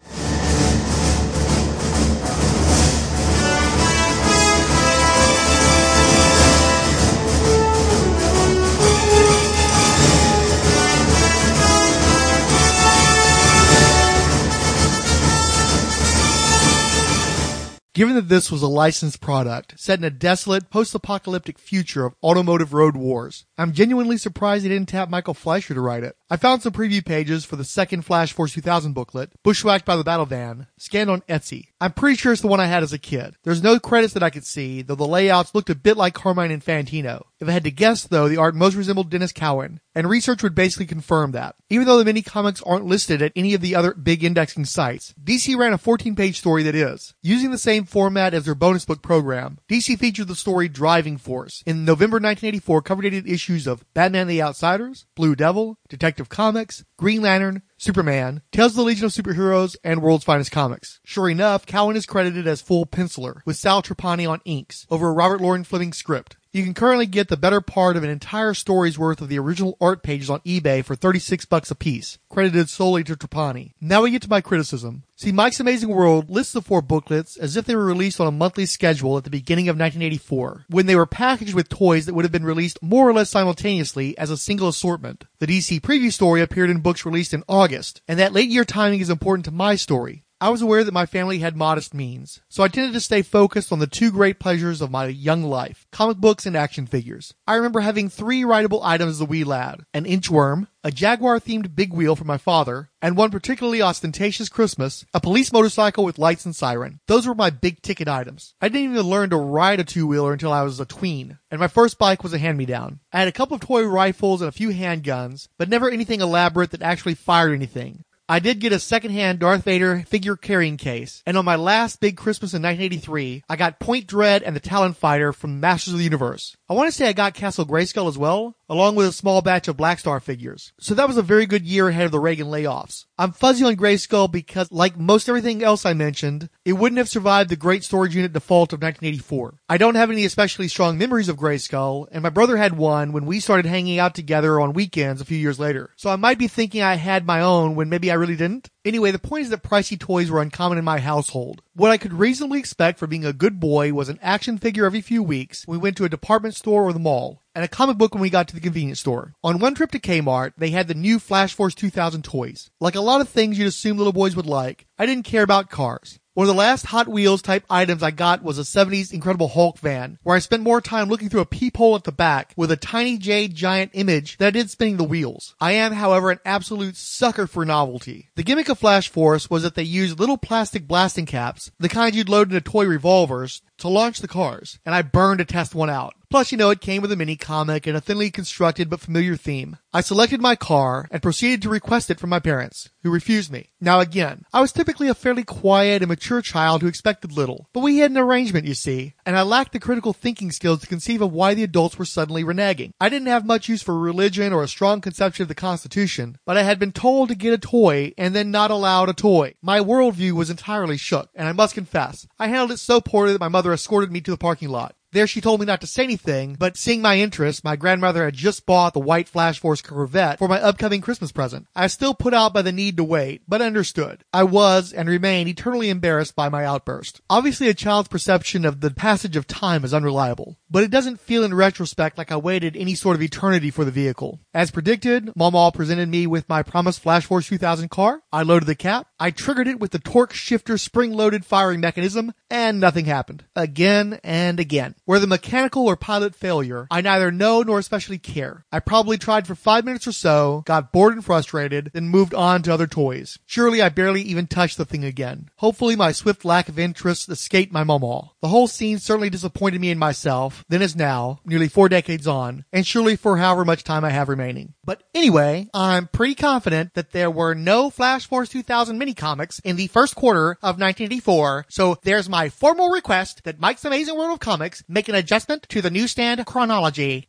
Given 17.98 18.14
that 18.14 18.28
this 18.28 18.52
was 18.52 18.62
a 18.62 18.68
licensed 18.68 19.20
product 19.20 19.80
set 19.80 19.98
in 19.98 20.04
a 20.04 20.10
desolate, 20.10 20.70
post-apocalyptic 20.70 21.58
future 21.58 22.04
of 22.04 22.14
automotive 22.22 22.72
road 22.72 22.96
wars, 22.96 23.44
I'm 23.58 23.72
genuinely 23.72 24.16
surprised 24.18 24.64
they 24.64 24.68
didn't 24.68 24.90
tap 24.90 25.10
Michael 25.10 25.34
Fleisher 25.34 25.74
to 25.74 25.80
write 25.80 26.04
it. 26.04 26.14
I 26.30 26.36
found 26.36 26.60
some 26.60 26.74
preview 26.74 27.02
pages 27.02 27.46
for 27.46 27.56
the 27.56 27.64
second 27.64 28.02
Flash 28.02 28.34
Force 28.34 28.52
2000 28.52 28.92
booklet, 28.92 29.32
Bushwhacked 29.42 29.86
by 29.86 29.96
the 29.96 30.04
Battle 30.04 30.26
Van, 30.26 30.66
scanned 30.76 31.08
on 31.08 31.22
Etsy. 31.22 31.68
I'm 31.80 31.92
pretty 31.92 32.18
sure 32.18 32.34
it's 32.34 32.42
the 32.42 32.48
one 32.48 32.60
I 32.60 32.66
had 32.66 32.82
as 32.82 32.92
a 32.92 32.98
kid. 32.98 33.36
There's 33.44 33.62
no 33.62 33.78
credits 33.78 34.12
that 34.12 34.22
I 34.22 34.28
could 34.28 34.44
see, 34.44 34.82
though 34.82 34.94
the 34.94 35.06
layouts 35.06 35.54
looked 35.54 35.70
a 35.70 35.74
bit 35.74 35.96
like 35.96 36.12
Carmine 36.12 36.50
Infantino. 36.50 37.22
If 37.40 37.48
I 37.48 37.52
had 37.52 37.64
to 37.64 37.70
guess, 37.70 38.04
though, 38.04 38.28
the 38.28 38.36
art 38.36 38.54
most 38.54 38.74
resembled 38.74 39.10
Denys 39.10 39.32
Cowan, 39.32 39.80
and 39.94 40.08
research 40.08 40.42
would 40.42 40.54
basically 40.54 40.86
confirm 40.86 41.32
that. 41.32 41.54
Even 41.70 41.86
though 41.86 41.96
the 41.98 42.04
mini 42.04 42.20
comics 42.20 42.62
aren't 42.62 42.84
listed 42.84 43.22
at 43.22 43.32
any 43.34 43.54
of 43.54 43.60
the 43.60 43.74
other 43.74 43.94
big 43.94 44.22
indexing 44.22 44.64
sites, 44.64 45.14
DC 45.22 45.56
ran 45.56 45.72
a 45.72 45.78
14 45.78 46.14
page 46.14 46.38
story 46.38 46.62
that 46.64 46.74
is. 46.74 47.14
Using 47.22 47.52
the 47.52 47.58
same 47.58 47.84
format 47.84 48.34
as 48.34 48.44
their 48.44 48.56
bonus 48.56 48.84
book 48.84 49.02
program, 49.02 49.58
DC 49.68 49.98
featured 49.98 50.28
the 50.28 50.34
story 50.34 50.68
Driving 50.68 51.16
Force 51.16 51.62
in 51.64 51.84
November 51.84 52.16
1984 52.16 52.82
cover 52.82 53.02
dated 53.02 53.28
issues 53.28 53.66
of 53.66 53.84
Batman 53.94 54.26
the 54.26 54.42
Outsiders, 54.42 55.06
Blue 55.14 55.36
Devil, 55.36 55.78
Detective 55.88 56.17
Comics, 56.26 56.84
Green 56.98 57.22
Lantern, 57.22 57.62
Superman, 57.80 58.42
Tales 58.50 58.72
of 58.72 58.76
the 58.76 58.82
Legion 58.82 59.04
of 59.04 59.12
Superheroes, 59.12 59.76
and 59.84 60.02
World's 60.02 60.24
Finest 60.24 60.50
Comics. 60.50 60.98
Sure 61.04 61.30
enough, 61.30 61.64
Cowan 61.64 61.94
is 61.94 62.06
credited 62.06 62.44
as 62.48 62.60
full 62.60 62.86
penciler, 62.86 63.40
with 63.46 63.56
Sal 63.56 63.82
Trapani 63.82 64.28
on 64.28 64.40
inks, 64.44 64.84
over 64.90 65.08
a 65.08 65.12
Robert 65.12 65.40
Loren 65.40 65.62
Fleming 65.62 65.92
script. 65.92 66.36
You 66.50 66.64
can 66.64 66.74
currently 66.74 67.06
get 67.06 67.28
the 67.28 67.36
better 67.36 67.60
part 67.60 67.96
of 67.96 68.02
an 68.02 68.10
entire 68.10 68.54
story's 68.54 68.98
worth 68.98 69.20
of 69.20 69.28
the 69.28 69.38
original 69.38 69.76
art 69.80 70.02
pages 70.02 70.30
on 70.30 70.40
eBay 70.40 70.82
for 70.82 70.96
36 70.96 71.44
bucks 71.44 71.70
a 71.70 71.74
piece, 71.74 72.18
credited 72.30 72.70
solely 72.70 73.04
to 73.04 73.16
Trapani. 73.16 73.74
Now 73.80 74.02
we 74.02 74.10
get 74.10 74.22
to 74.22 74.30
my 74.30 74.40
criticism. 74.40 75.04
See, 75.14 75.30
Mike's 75.30 75.60
Amazing 75.60 75.90
World 75.90 76.30
lists 76.30 76.52
the 76.52 76.62
four 76.62 76.80
booklets 76.80 77.36
as 77.36 77.56
if 77.56 77.64
they 77.66 77.76
were 77.76 77.84
released 77.84 78.20
on 78.20 78.28
a 78.28 78.32
monthly 78.32 78.66
schedule 78.66 79.18
at 79.18 79.24
the 79.24 79.30
beginning 79.30 79.68
of 79.68 79.74
1984, 79.74 80.66
when 80.70 80.86
they 80.86 80.96
were 80.96 81.06
packaged 81.06 81.54
with 81.54 81.68
toys 81.68 82.06
that 82.06 82.14
would 82.14 82.24
have 82.24 82.32
been 82.32 82.44
released 82.44 82.82
more 82.82 83.08
or 83.08 83.12
less 83.12 83.28
simultaneously 83.28 84.16
as 84.16 84.30
a 84.30 84.36
single 84.36 84.68
assortment. 84.68 85.24
The 85.40 85.46
DC 85.46 85.80
preview 85.80 86.12
story 86.12 86.40
appeared 86.40 86.70
in 86.70 86.80
books 86.80 87.04
released 87.04 87.34
in 87.34 87.42
August, 87.48 87.67
and 88.08 88.18
that 88.18 88.32
late 88.32 88.50
year 88.50 88.64
timing 88.64 89.00
is 89.00 89.10
important 89.10 89.44
to 89.44 89.50
my 89.50 89.76
story. 89.76 90.24
I 90.40 90.50
was 90.50 90.62
aware 90.62 90.84
that 90.84 90.94
my 90.94 91.04
family 91.04 91.40
had 91.40 91.56
modest 91.56 91.92
means, 91.92 92.40
so 92.48 92.62
I 92.62 92.68
tended 92.68 92.92
to 92.92 93.00
stay 93.00 93.22
focused 93.22 93.72
on 93.72 93.80
the 93.80 93.88
two 93.88 94.12
great 94.12 94.38
pleasures 94.38 94.80
of 94.80 94.88
my 94.88 95.06
young 95.06 95.42
life 95.42 95.88
comic 95.90 96.18
books 96.18 96.46
and 96.46 96.56
action 96.56 96.86
figures. 96.86 97.34
I 97.48 97.56
remember 97.56 97.80
having 97.80 98.08
three 98.08 98.42
writable 98.42 98.80
items 98.84 99.14
as 99.14 99.20
a 99.20 99.24
wee 99.24 99.42
lad 99.42 99.80
an 99.92 100.04
inchworm, 100.04 100.68
a 100.84 100.92
Jaguar 100.92 101.40
themed 101.40 101.74
big 101.74 101.92
wheel 101.92 102.14
for 102.14 102.22
my 102.22 102.38
father, 102.38 102.88
and 103.02 103.16
one 103.16 103.32
particularly 103.32 103.82
ostentatious 103.82 104.48
Christmas, 104.48 105.04
a 105.12 105.20
police 105.20 105.52
motorcycle 105.52 106.04
with 106.04 106.18
lights 106.18 106.44
and 106.44 106.54
siren. 106.54 107.00
Those 107.08 107.26
were 107.26 107.34
my 107.34 107.50
big 107.50 107.82
ticket 107.82 108.06
items. 108.06 108.54
I 108.60 108.68
didn't 108.68 108.92
even 108.92 109.06
learn 109.06 109.30
to 109.30 109.36
ride 109.36 109.80
a 109.80 109.84
two 109.84 110.06
wheeler 110.06 110.32
until 110.32 110.52
I 110.52 110.62
was 110.62 110.78
a 110.78 110.86
tween, 110.86 111.38
and 111.50 111.58
my 111.58 111.66
first 111.66 111.98
bike 111.98 112.22
was 112.22 112.32
a 112.32 112.38
hand 112.38 112.58
me 112.58 112.64
down. 112.64 113.00
I 113.12 113.18
had 113.18 113.28
a 113.28 113.32
couple 113.32 113.56
of 113.56 113.60
toy 113.60 113.82
rifles 113.84 114.40
and 114.40 114.48
a 114.48 114.52
few 114.52 114.68
handguns, 114.68 115.48
but 115.58 115.68
never 115.68 115.90
anything 115.90 116.20
elaborate 116.20 116.70
that 116.70 116.82
actually 116.82 117.14
fired 117.14 117.52
anything. 117.52 118.04
I 118.30 118.40
did 118.40 118.60
get 118.60 118.74
a 118.74 118.78
secondhand 118.78 119.38
Darth 119.38 119.64
Vader 119.64 120.04
figure 120.06 120.36
carrying 120.36 120.76
case, 120.76 121.22
and 121.24 121.38
on 121.38 121.46
my 121.46 121.56
last 121.56 121.98
big 121.98 122.18
Christmas 122.18 122.52
in 122.52 122.60
1983, 122.60 123.44
I 123.48 123.56
got 123.56 123.80
Point 123.80 124.06
Dread 124.06 124.42
and 124.42 124.54
the 124.54 124.60
Talon 124.60 124.92
Fighter 124.92 125.32
from 125.32 125.60
Masters 125.60 125.94
of 125.94 125.98
the 125.98 126.04
Universe. 126.04 126.54
I 126.68 126.74
want 126.74 126.88
to 126.88 126.92
say 126.92 127.08
I 127.08 127.14
got 127.14 127.32
Castle 127.32 127.64
Grayskull 127.64 128.06
as 128.06 128.18
well, 128.18 128.54
along 128.68 128.94
with 128.94 129.06
a 129.06 129.12
small 129.12 129.42
batch 129.42 129.68
of 129.68 129.76
Black 129.76 129.98
Star 129.98 130.20
figures. 130.20 130.72
So 130.78 130.94
that 130.94 131.08
was 131.08 131.16
a 131.16 131.22
very 131.22 131.46
good 131.46 131.66
year 131.66 131.88
ahead 131.88 132.06
of 132.06 132.12
the 132.12 132.20
Reagan 132.20 132.48
layoffs. 132.48 133.06
I'm 133.18 133.32
fuzzy 133.32 133.64
on 133.64 133.76
Grayskull 133.76 134.30
because, 134.30 134.70
like 134.70 134.96
most 134.96 135.28
everything 135.28 135.62
else 135.62 135.84
I 135.84 135.92
mentioned, 135.92 136.48
it 136.64 136.74
wouldn't 136.74 136.98
have 136.98 137.08
survived 137.08 137.50
the 137.50 137.56
Great 137.56 137.82
Storage 137.82 138.14
Unit 138.14 138.32
default 138.32 138.72
of 138.72 138.82
1984. 138.82 139.60
I 139.68 139.78
don't 139.78 139.96
have 139.96 140.10
any 140.10 140.24
especially 140.24 140.68
strong 140.68 140.98
memories 140.98 141.28
of 141.28 141.36
Grayskull, 141.36 142.06
and 142.12 142.22
my 142.22 142.30
brother 142.30 142.56
had 142.56 142.76
one 142.76 143.12
when 143.12 143.26
we 143.26 143.40
started 143.40 143.66
hanging 143.66 143.98
out 143.98 144.14
together 144.14 144.60
on 144.60 144.72
weekends 144.72 145.20
a 145.20 145.24
few 145.24 145.38
years 145.38 145.58
later. 145.58 145.90
So 145.96 146.10
I 146.10 146.16
might 146.16 146.38
be 146.38 146.48
thinking 146.48 146.82
I 146.82 146.94
had 146.94 147.26
my 147.26 147.40
own 147.40 147.74
when 147.74 147.88
maybe 147.88 148.10
I 148.10 148.14
really 148.14 148.36
didn't. 148.36 148.70
Anyway, 148.84 149.10
the 149.10 149.18
point 149.18 149.42
is 149.42 149.50
that 149.50 149.62
pricey 149.62 149.98
toys 149.98 150.30
were 150.30 150.40
uncommon 150.40 150.78
in 150.78 150.84
my 150.84 150.98
household. 150.98 151.62
What 151.74 151.90
I 151.90 151.98
could 151.98 152.14
reasonably 152.14 152.58
expect 152.58 152.98
for 152.98 153.06
being 153.06 153.24
a 153.24 153.32
good 153.32 153.60
boy 153.60 153.92
was 153.92 154.08
an 154.08 154.18
action 154.22 154.58
figure 154.58 154.86
every 154.86 155.00
few 155.00 155.22
weeks. 155.22 155.64
We 155.68 155.76
went 155.76 155.96
to 155.98 156.04
a 156.04 156.08
department 156.08 156.54
store 156.54 156.84
or 156.84 156.92
the 156.92 156.98
mall. 156.98 157.42
And 157.58 157.64
a 157.64 157.68
comic 157.68 157.98
book 157.98 158.14
when 158.14 158.22
we 158.22 158.30
got 158.30 158.46
to 158.46 158.54
the 158.54 158.60
convenience 158.60 159.00
store. 159.00 159.34
On 159.42 159.58
one 159.58 159.74
trip 159.74 159.90
to 159.90 159.98
Kmart, 159.98 160.52
they 160.56 160.70
had 160.70 160.86
the 160.86 160.94
new 160.94 161.18
Flash 161.18 161.54
Force 161.54 161.74
2000 161.74 162.22
toys. 162.22 162.70
Like 162.80 162.94
a 162.94 163.00
lot 163.00 163.20
of 163.20 163.28
things 163.28 163.58
you'd 163.58 163.66
assume 163.66 163.98
little 163.98 164.12
boys 164.12 164.36
would 164.36 164.46
like, 164.46 164.86
I 164.96 165.06
didn't 165.06 165.24
care 165.24 165.42
about 165.42 165.68
cars. 165.68 166.20
One 166.34 166.48
of 166.48 166.54
the 166.54 166.60
last 166.60 166.86
Hot 166.86 167.08
Wheels 167.08 167.42
type 167.42 167.64
items 167.68 168.00
I 168.00 168.12
got 168.12 168.44
was 168.44 168.60
a 168.60 168.62
70s 168.62 169.12
Incredible 169.12 169.48
Hulk 169.48 169.80
van, 169.80 170.20
where 170.22 170.36
I 170.36 170.38
spent 170.38 170.62
more 170.62 170.80
time 170.80 171.08
looking 171.08 171.28
through 171.28 171.40
a 171.40 171.46
peephole 171.46 171.96
at 171.96 172.04
the 172.04 172.12
back 172.12 172.52
with 172.56 172.70
a 172.70 172.76
tiny 172.76 173.18
jade 173.18 173.56
giant 173.56 173.90
image 173.94 174.36
than 174.36 174.46
I 174.46 174.50
did 174.52 174.70
spinning 174.70 174.98
the 174.98 175.02
wheels. 175.02 175.56
I 175.60 175.72
am, 175.72 175.94
however, 175.94 176.30
an 176.30 176.38
absolute 176.44 176.96
sucker 176.96 177.48
for 177.48 177.64
novelty. 177.64 178.28
The 178.36 178.44
gimmick 178.44 178.68
of 178.68 178.78
Flash 178.78 179.08
Force 179.08 179.50
was 179.50 179.64
that 179.64 179.74
they 179.74 179.82
used 179.82 180.20
little 180.20 180.38
plastic 180.38 180.86
blasting 180.86 181.26
caps, 181.26 181.72
the 181.80 181.88
kind 181.88 182.14
you'd 182.14 182.28
load 182.28 182.52
into 182.52 182.60
toy 182.60 182.86
revolvers, 182.86 183.60
to 183.78 183.88
launch 183.88 184.20
the 184.20 184.28
cars, 184.28 184.78
and 184.84 184.94
I 184.94 185.02
burned 185.02 185.38
to 185.38 185.44
test 185.44 185.74
one 185.74 185.90
out. 185.90 186.14
Plus, 186.30 186.52
you 186.52 186.58
know, 186.58 186.68
it 186.68 186.82
came 186.82 187.00
with 187.00 187.10
a 187.10 187.16
mini 187.16 187.36
comic 187.36 187.86
and 187.86 187.96
a 187.96 188.02
thinly 188.02 188.30
constructed 188.30 188.90
but 188.90 189.00
familiar 189.00 189.34
theme. 189.34 189.78
I 189.94 190.02
selected 190.02 190.42
my 190.42 190.56
car 190.56 191.08
and 191.10 191.22
proceeded 191.22 191.62
to 191.62 191.70
request 191.70 192.10
it 192.10 192.20
from 192.20 192.28
my 192.28 192.38
parents, 192.38 192.90
who 193.02 193.10
refused 193.10 193.50
me. 193.50 193.70
Now 193.80 194.00
again, 194.00 194.44
I 194.52 194.60
was 194.60 194.70
typically 194.70 195.08
a 195.08 195.14
fairly 195.14 195.42
quiet 195.42 196.02
and 196.02 196.10
mature 196.10 196.42
child 196.42 196.82
who 196.82 196.88
expected 196.88 197.32
little, 197.32 197.70
but 197.72 197.80
we 197.80 197.98
had 197.98 198.10
an 198.10 198.18
arrangement, 198.18 198.66
you 198.66 198.74
see, 198.74 199.14
and 199.24 199.38
I 199.38 199.42
lacked 199.42 199.72
the 199.72 199.80
critical 199.80 200.12
thinking 200.12 200.50
skills 200.50 200.80
to 200.80 200.86
conceive 200.86 201.22
of 201.22 201.32
why 201.32 201.54
the 201.54 201.62
adults 201.62 201.98
were 201.98 202.04
suddenly 202.04 202.44
reneging. 202.44 202.92
I 203.00 203.08
didn't 203.08 203.28
have 203.28 203.46
much 203.46 203.70
use 203.70 203.82
for 203.82 203.98
religion 203.98 204.52
or 204.52 204.62
a 204.62 204.68
strong 204.68 205.00
conception 205.00 205.44
of 205.44 205.48
the 205.48 205.54
Constitution, 205.54 206.36
but 206.44 206.58
I 206.58 206.62
had 206.62 206.78
been 206.78 206.92
told 206.92 207.30
to 207.30 207.34
get 207.34 207.54
a 207.54 207.58
toy 207.58 208.12
and 208.18 208.34
then 208.34 208.50
not 208.50 208.70
allowed 208.70 209.08
a 209.08 209.14
toy. 209.14 209.54
My 209.62 209.80
worldview 209.80 210.32
was 210.32 210.50
entirely 210.50 210.98
shook, 210.98 211.30
and 211.34 211.48
I 211.48 211.52
must 211.52 211.74
confess, 211.74 212.26
I 212.38 212.48
handled 212.48 212.72
it 212.72 212.78
so 212.78 213.00
poorly 213.00 213.32
that 213.32 213.40
my 213.40 213.48
mother 213.48 213.67
escorted 213.72 214.12
me 214.12 214.20
to 214.20 214.30
the 214.30 214.38
parking 214.38 214.68
lot. 214.68 214.94
There 215.12 215.26
she 215.26 215.40
told 215.40 215.60
me 215.60 215.66
not 215.66 215.80
to 215.80 215.86
say 215.86 216.04
anything, 216.04 216.54
but 216.58 216.76
seeing 216.76 217.00
my 217.00 217.18
interest, 217.18 217.64
my 217.64 217.76
grandmother 217.76 218.24
had 218.26 218.34
just 218.34 218.66
bought 218.66 218.92
the 218.92 219.00
white 219.00 219.28
Flash 219.28 219.58
Force 219.58 219.80
Corvette 219.80 220.38
for 220.38 220.48
my 220.48 220.60
upcoming 220.60 221.00
Christmas 221.00 221.32
present. 221.32 221.66
I 221.74 221.84
was 221.84 221.94
still 221.94 222.14
put 222.14 222.34
out 222.34 222.52
by 222.52 222.60
the 222.62 222.72
need 222.72 222.98
to 222.98 223.04
wait, 223.04 223.42
but 223.48 223.62
understood. 223.62 224.22
I 224.34 224.42
was 224.42 224.92
and 224.92 225.08
remain 225.08 225.48
eternally 225.48 225.88
embarrassed 225.88 226.36
by 226.36 226.50
my 226.50 226.64
outburst. 226.64 227.22
Obviously 227.30 227.68
a 227.68 227.74
child's 227.74 228.08
perception 228.08 228.64
of 228.66 228.80
the 228.80 228.90
passage 228.90 229.34
of 229.36 229.46
time 229.46 229.84
is 229.84 229.94
unreliable. 229.94 230.56
but 230.70 230.84
it 230.84 230.90
doesn't 230.90 231.18
feel 231.20 231.44
in 231.44 231.54
retrospect 231.54 232.18
like 232.18 232.30
I 232.30 232.36
waited 232.36 232.76
any 232.76 232.94
sort 232.94 233.16
of 233.16 233.22
eternity 233.22 233.70
for 233.70 233.86
the 233.86 233.90
vehicle. 233.90 234.38
As 234.52 234.70
predicted, 234.70 235.32
Mama 235.34 235.72
presented 235.72 236.10
me 236.10 236.26
with 236.26 236.46
my 236.48 236.62
promised 236.62 237.00
Flash 237.00 237.24
Force 237.24 237.48
2000 237.48 237.88
car. 237.88 238.20
I 238.30 238.42
loaded 238.42 238.66
the 238.66 238.74
cap, 238.74 239.06
I 239.18 239.30
triggered 239.30 239.66
it 239.68 239.80
with 239.80 239.92
the 239.92 239.98
torque 239.98 240.34
shifter 240.34 240.76
spring 240.76 241.14
loaded 241.14 241.46
firing 241.46 241.80
mechanism, 241.80 242.34
and 242.50 242.78
nothing 242.78 243.06
happened. 243.06 243.44
Again 243.56 244.20
and 244.22 244.60
again. 244.60 244.94
Whether 245.08 245.26
mechanical 245.26 245.86
or 245.86 245.96
pilot 245.96 246.34
failure, 246.34 246.86
I 246.90 247.00
neither 247.00 247.30
know 247.30 247.62
nor 247.62 247.78
especially 247.78 248.18
care. 248.18 248.66
I 248.70 248.80
probably 248.80 249.16
tried 249.16 249.46
for 249.46 249.54
five 249.54 249.86
minutes 249.86 250.06
or 250.06 250.12
so, 250.12 250.62
got 250.66 250.92
bored 250.92 251.14
and 251.14 251.24
frustrated, 251.24 251.92
then 251.94 252.10
moved 252.10 252.34
on 252.34 252.62
to 252.64 252.74
other 252.74 252.86
toys. 252.86 253.38
Surely 253.46 253.80
I 253.80 253.88
barely 253.88 254.20
even 254.20 254.46
touched 254.46 254.76
the 254.76 254.84
thing 254.84 255.04
again. 255.04 255.48
Hopefully 255.56 255.96
my 255.96 256.12
swift 256.12 256.44
lack 256.44 256.68
of 256.68 256.78
interest 256.78 257.30
escaped 257.30 257.72
my 257.72 257.84
mama. 257.84 258.32
The 258.42 258.48
whole 258.48 258.68
scene 258.68 258.98
certainly 258.98 259.30
disappointed 259.30 259.80
me 259.80 259.90
in 259.90 259.98
myself, 259.98 260.62
then 260.68 260.82
as 260.82 260.94
now, 260.94 261.40
nearly 261.46 261.68
four 261.68 261.88
decades 261.88 262.26
on, 262.26 262.66
and 262.70 262.86
surely 262.86 263.16
for 263.16 263.38
however 263.38 263.64
much 263.64 263.84
time 263.84 264.04
I 264.04 264.10
have 264.10 264.28
remaining. 264.28 264.74
But 264.84 265.04
anyway, 265.14 265.70
I'm 265.72 266.08
pretty 266.08 266.34
confident 266.34 266.92
that 266.92 267.12
there 267.12 267.30
were 267.30 267.54
no 267.54 267.88
Flash 267.88 268.26
Force 268.26 268.50
2000 268.50 268.98
mini 268.98 269.14
comics 269.14 269.58
in 269.60 269.76
the 269.76 269.86
first 269.86 270.14
quarter 270.14 270.50
of 270.62 270.78
1984, 270.78 271.64
so 271.70 271.96
there's 272.02 272.28
my 272.28 272.50
formal 272.50 272.90
request 272.90 273.44
that 273.44 273.58
Mike's 273.58 273.86
Amazing 273.86 274.14
World 274.14 274.32
of 274.32 274.40
Comics 274.40 274.84
make 274.98 275.08
an 275.08 275.14
adjustment 275.14 275.62
to 275.68 275.80
the 275.80 275.90
newsstand 275.90 276.44
chronology. 276.44 277.28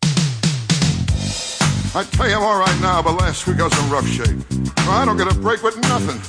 I 1.94 2.04
tell 2.14 2.28
you 2.28 2.36
I'm 2.36 2.42
all 2.42 2.58
right 2.58 2.82
now, 2.82 3.00
but 3.04 3.14
last 3.20 3.46
week 3.46 3.60
I 3.60 3.66
was 3.66 3.78
in 3.84 3.90
rough 3.92 4.08
shape. 4.08 4.40
I 4.90 5.06
don't 5.06 5.18
get 5.18 5.32
a 5.32 5.36
break 5.38 5.62
with 5.62 5.78
nothing. 5.84 6.20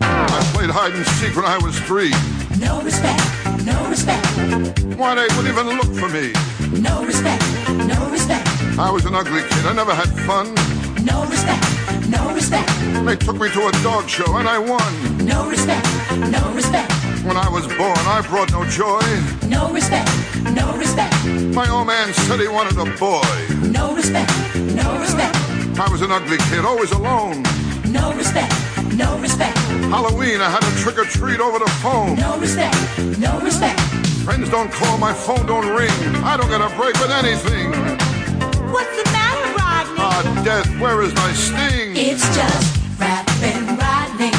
I 0.00 0.40
played 0.54 0.70
hide 0.70 0.94
and 0.94 1.04
seek 1.18 1.34
when 1.34 1.44
I 1.44 1.58
was 1.58 1.76
three. 1.80 2.12
No 2.60 2.80
respect, 2.82 3.20
no 3.66 3.74
respect, 3.90 4.24
Why 4.96 5.16
they 5.16 5.26
wouldn't 5.34 5.48
even 5.48 5.66
look 5.76 5.90
for 5.98 6.08
me? 6.14 6.30
no 6.80 7.04
respect, 7.04 7.42
no 7.74 7.98
respect, 8.12 8.46
I 8.78 8.92
was 8.92 9.04
an 9.06 9.16
ugly 9.16 9.42
kid. 9.42 9.66
I 9.66 9.72
never 9.72 9.92
had 9.92 10.06
fun. 10.22 10.54
no 11.04 11.26
respect, 11.26 11.66
no 12.08 12.32
respect, 12.32 12.70
They 13.04 13.16
took 13.16 13.40
me 13.40 13.48
to 13.50 13.66
a 13.66 13.72
dog 13.82 14.08
show 14.08 14.36
and 14.36 14.48
I 14.48 14.58
won. 14.60 15.26
no 15.26 15.48
respect, 15.48 15.84
no 16.30 16.52
respect, 16.54 16.93
When 17.24 17.36
I 17.38 17.48
was 17.48 17.66
born, 17.66 17.98
I 18.06 18.20
brought 18.28 18.52
no 18.52 18.64
joy. 18.68 19.00
no 19.48 19.72
respect, 19.72 20.08
no 20.52 20.76
respect, 20.76 21.14
My 21.54 21.68
old 21.70 21.86
man 21.86 22.12
said 22.12 22.38
he 22.38 22.48
wanted 22.48 22.76
a 22.76 22.84
boy. 22.98 23.24
no 23.70 23.94
respect, 23.94 24.30
no 24.76 24.98
respect, 25.00 25.34
I 25.78 25.88
was 25.90 26.02
an 26.02 26.12
ugly 26.12 26.36
kid, 26.50 26.64
always 26.64 26.92
alone. 26.92 27.42
no 27.88 28.12
respect, 28.12 28.52
no 28.94 29.16
respect, 29.18 29.56
Halloween, 29.88 30.40
I 30.42 30.50
had 30.50 30.62
a 30.62 30.72
trick 30.82 30.98
or 30.98 31.04
treat 31.06 31.40
over 31.40 31.58
the 31.58 31.70
phone. 31.82 32.16
no 32.16 32.36
respect, 32.38 32.76
no 33.18 33.40
respect. 33.40 33.80
Friends 34.24 34.48
don't 34.50 34.70
call, 34.70 34.98
my 34.98 35.12
phone 35.12 35.46
don't 35.46 35.66
ring. 35.68 35.90
I 36.24 36.36
don't 36.36 36.48
get 36.48 36.60
a 36.60 36.68
break 36.76 36.94
with 37.00 37.10
anything. 37.10 37.68
What's 38.72 38.94
the 38.96 39.04
matter, 39.12 39.48
Rodney? 39.56 40.00
Ah, 40.00 40.42
death, 40.44 40.68
where 40.80 41.02
is 41.02 41.14
my 41.14 41.32
sting? 41.32 41.92
It's 41.96 42.24
just 42.34 42.76
rapping 42.98 43.66
Rodney. 43.76 44.32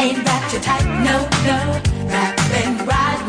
Ain't 0.00 0.24
that 0.24 0.48
your 0.52 0.62
type? 0.62 0.84
No, 1.04 1.16
no. 1.44 1.91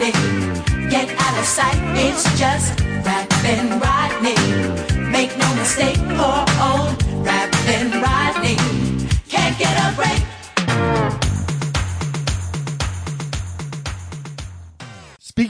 Rodney. 0.03 0.89
Get 0.89 1.09
out 1.17 1.39
of 1.39 1.45
sight. 1.45 1.77
It's 1.95 2.23
just 2.37 2.79
rapping 3.05 3.79
Rodney. 3.79 4.35
Make 5.11 5.37
no 5.37 5.55
mistake, 5.55 5.97
poor 6.17 6.43
old 6.59 7.01
rapping 7.25 8.01
Rodney. 8.01 8.57
Can't 9.29 9.57
get 9.57 9.75
a 9.77 9.95
break. 9.95 10.23